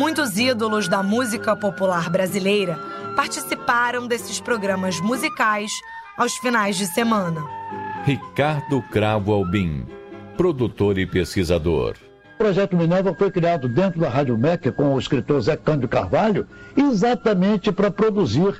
Muitos 0.00 0.38
ídolos 0.38 0.88
da 0.88 1.02
música 1.02 1.54
popular 1.54 2.08
brasileira 2.08 2.78
participaram 3.14 4.06
desses 4.06 4.40
programas 4.40 4.98
musicais 4.98 5.72
aos 6.16 6.32
finais 6.38 6.78
de 6.78 6.86
semana. 6.86 7.44
Ricardo 8.02 8.80
Cravo 8.90 9.30
Albim, 9.30 9.84
produtor 10.38 10.96
e 10.96 11.04
pesquisador. 11.04 11.96
O 12.34 12.38
projeto 12.38 12.74
Minerva 12.78 13.14
foi 13.14 13.30
criado 13.30 13.68
dentro 13.68 14.00
da 14.00 14.08
Rádio 14.08 14.38
MEC 14.38 14.72
com 14.72 14.94
o 14.94 14.98
escritor 14.98 15.38
Zé 15.42 15.54
Cândido 15.54 15.86
Carvalho, 15.86 16.46
exatamente 16.74 17.70
para 17.70 17.90
produzir 17.90 18.54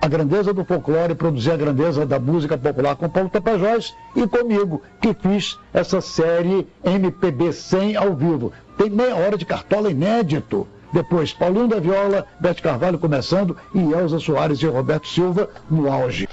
a 0.00 0.08
grandeza 0.08 0.54
do 0.54 0.64
folclore, 0.64 1.14
produzir 1.14 1.50
a 1.50 1.58
grandeza 1.58 2.06
da 2.06 2.18
música 2.18 2.56
popular 2.56 2.96
com 2.96 3.06
Paulo 3.06 3.28
Tapajós 3.28 3.94
e 4.14 4.26
comigo, 4.26 4.80
que 4.98 5.12
fiz 5.12 5.58
essa 5.74 6.00
série 6.00 6.66
MPB 6.82 7.52
100 7.52 7.96
ao 7.96 8.14
vivo. 8.14 8.50
Tem 8.78 8.88
meia 8.88 9.14
hora 9.14 9.36
de 9.36 9.44
cartola 9.44 9.90
inédito. 9.90 10.66
Depois, 10.92 11.32
Paulinho 11.32 11.68
da 11.68 11.80
Viola, 11.80 12.26
Bete 12.40 12.62
Carvalho 12.62 12.98
começando 12.98 13.56
e 13.74 13.92
Elza 13.92 14.18
Soares 14.18 14.60
e 14.60 14.66
Roberto 14.66 15.08
Silva 15.08 15.48
no 15.70 15.92
auge. 15.92 16.28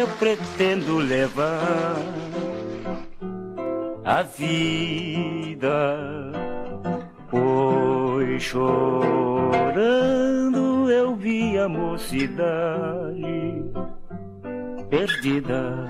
eu 0.00 0.08
pretendo 0.18 0.96
levar 0.96 1.96
a 4.02 4.22
vida, 4.22 5.98
pois 7.30 8.42
chorando 8.42 9.60
eu 10.90 11.14
vi 11.14 11.58
a 11.58 11.68
mocidade 11.68 13.62
perdida. 14.88 15.86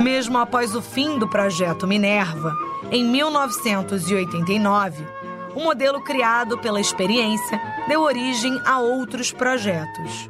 Mesmo 0.00 0.38
após 0.38 0.74
o 0.74 0.82
fim 0.82 1.18
do 1.18 1.28
projeto 1.28 1.86
Minerva, 1.86 2.52
em 2.90 3.04
1989, 3.04 5.06
o 5.54 5.60
modelo 5.60 6.00
criado 6.00 6.58
pela 6.58 6.80
experiência 6.80 7.60
deu 7.86 8.00
origem 8.00 8.60
a 8.64 8.80
outros 8.80 9.32
projetos. 9.32 10.28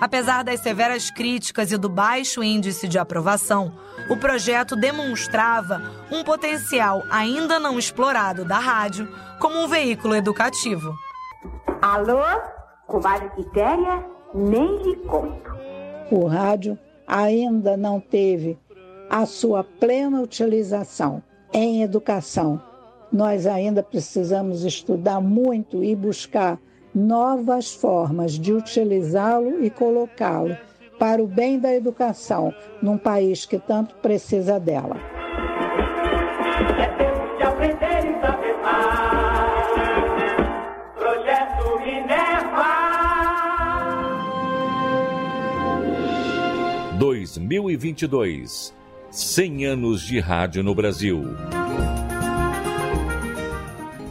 Apesar 0.00 0.42
das 0.42 0.60
severas 0.60 1.10
críticas 1.10 1.70
e 1.70 1.76
do 1.76 1.88
baixo 1.88 2.42
índice 2.42 2.88
de 2.88 2.98
aprovação, 2.98 3.72
o 4.10 4.16
projeto 4.16 4.74
demonstrava 4.74 5.92
um 6.10 6.24
potencial 6.24 7.04
ainda 7.08 7.60
não 7.60 7.78
explorado 7.78 8.44
da 8.44 8.58
rádio 8.58 9.08
como 9.38 9.62
um 9.62 9.68
veículo 9.68 10.16
educativo. 10.16 10.92
Alô, 11.80 12.22
comadre 12.86 13.30
Quitéria, 13.30 14.04
nem 14.34 14.82
lhe 14.82 14.96
conto. 14.96 15.52
O 16.10 16.26
rádio 16.26 16.76
ainda 17.06 17.76
não 17.76 18.00
teve 18.00 18.58
a 19.12 19.26
sua 19.26 19.62
plena 19.62 20.22
utilização 20.22 21.22
em 21.52 21.82
educação. 21.82 22.58
Nós 23.12 23.46
ainda 23.46 23.82
precisamos 23.82 24.64
estudar 24.64 25.20
muito 25.20 25.84
e 25.84 25.94
buscar 25.94 26.58
novas 26.94 27.74
formas 27.74 28.32
de 28.32 28.54
utilizá-lo 28.54 29.62
e 29.62 29.68
colocá-lo 29.68 30.56
para 30.98 31.22
o 31.22 31.26
bem 31.26 31.58
da 31.58 31.74
educação 31.74 32.54
num 32.80 32.96
país 32.96 33.44
que 33.44 33.58
tanto 33.58 33.94
precisa 33.96 34.58
dela. 34.58 34.96
É 36.80 36.86
tempo 36.96 37.36
de 37.36 37.42
aprender 37.42 38.08
e 38.08 38.18
saber 38.18 38.52
mais. 49.12 49.32
Projeto 49.32 49.52
Minerva. 49.52 49.52
2022 49.52 49.52
100 49.52 49.66
anos 49.66 50.02
de 50.02 50.18
rádio 50.20 50.62
no 50.62 50.74
Brasil. 50.74 51.22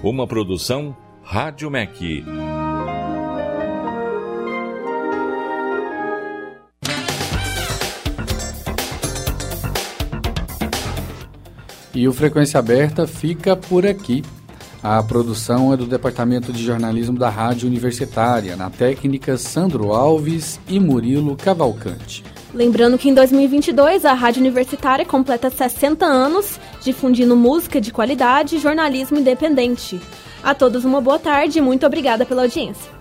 Uma 0.04 0.28
produção 0.28 0.96
Rádio 1.24 1.70
MEC. 1.72 2.24
E 11.94 12.08
o 12.08 12.14
Frequência 12.14 12.60
Aberta 12.60 13.06
fica 13.06 13.56
por 13.56 13.86
aqui. 13.86 14.24
A 14.84 15.04
produção 15.04 15.72
é 15.72 15.78
do 15.78 15.86
Departamento 15.86 16.52
de 16.52 16.64
Jornalismo 16.64 17.16
da 17.16 17.30
Rádio 17.30 17.68
Universitária, 17.68 18.56
na 18.56 18.68
técnica 18.72 19.38
Sandro 19.38 19.94
Alves 19.94 20.60
e 20.68 20.80
Murilo 20.80 21.38
Cavalcante. 21.38 22.24
Lembrando 22.52 22.98
que 22.98 23.08
em 23.08 23.14
2022 23.14 24.06
a 24.06 24.14
Rádio 24.14 24.40
Universitária 24.40 25.06
completa 25.06 25.52
60 25.52 26.04
anos, 26.04 26.60
difundindo 26.82 27.36
música 27.36 27.80
de 27.80 27.92
qualidade 27.92 28.56
e 28.56 28.60
jornalismo 28.60 29.20
independente. 29.20 30.02
A 30.44 30.56
todos 30.56 30.84
uma 30.84 31.00
boa 31.00 31.20
tarde 31.20 31.60
e 31.60 31.62
muito 31.62 31.86
obrigada 31.86 32.26
pela 32.26 32.42
audiência. 32.42 33.01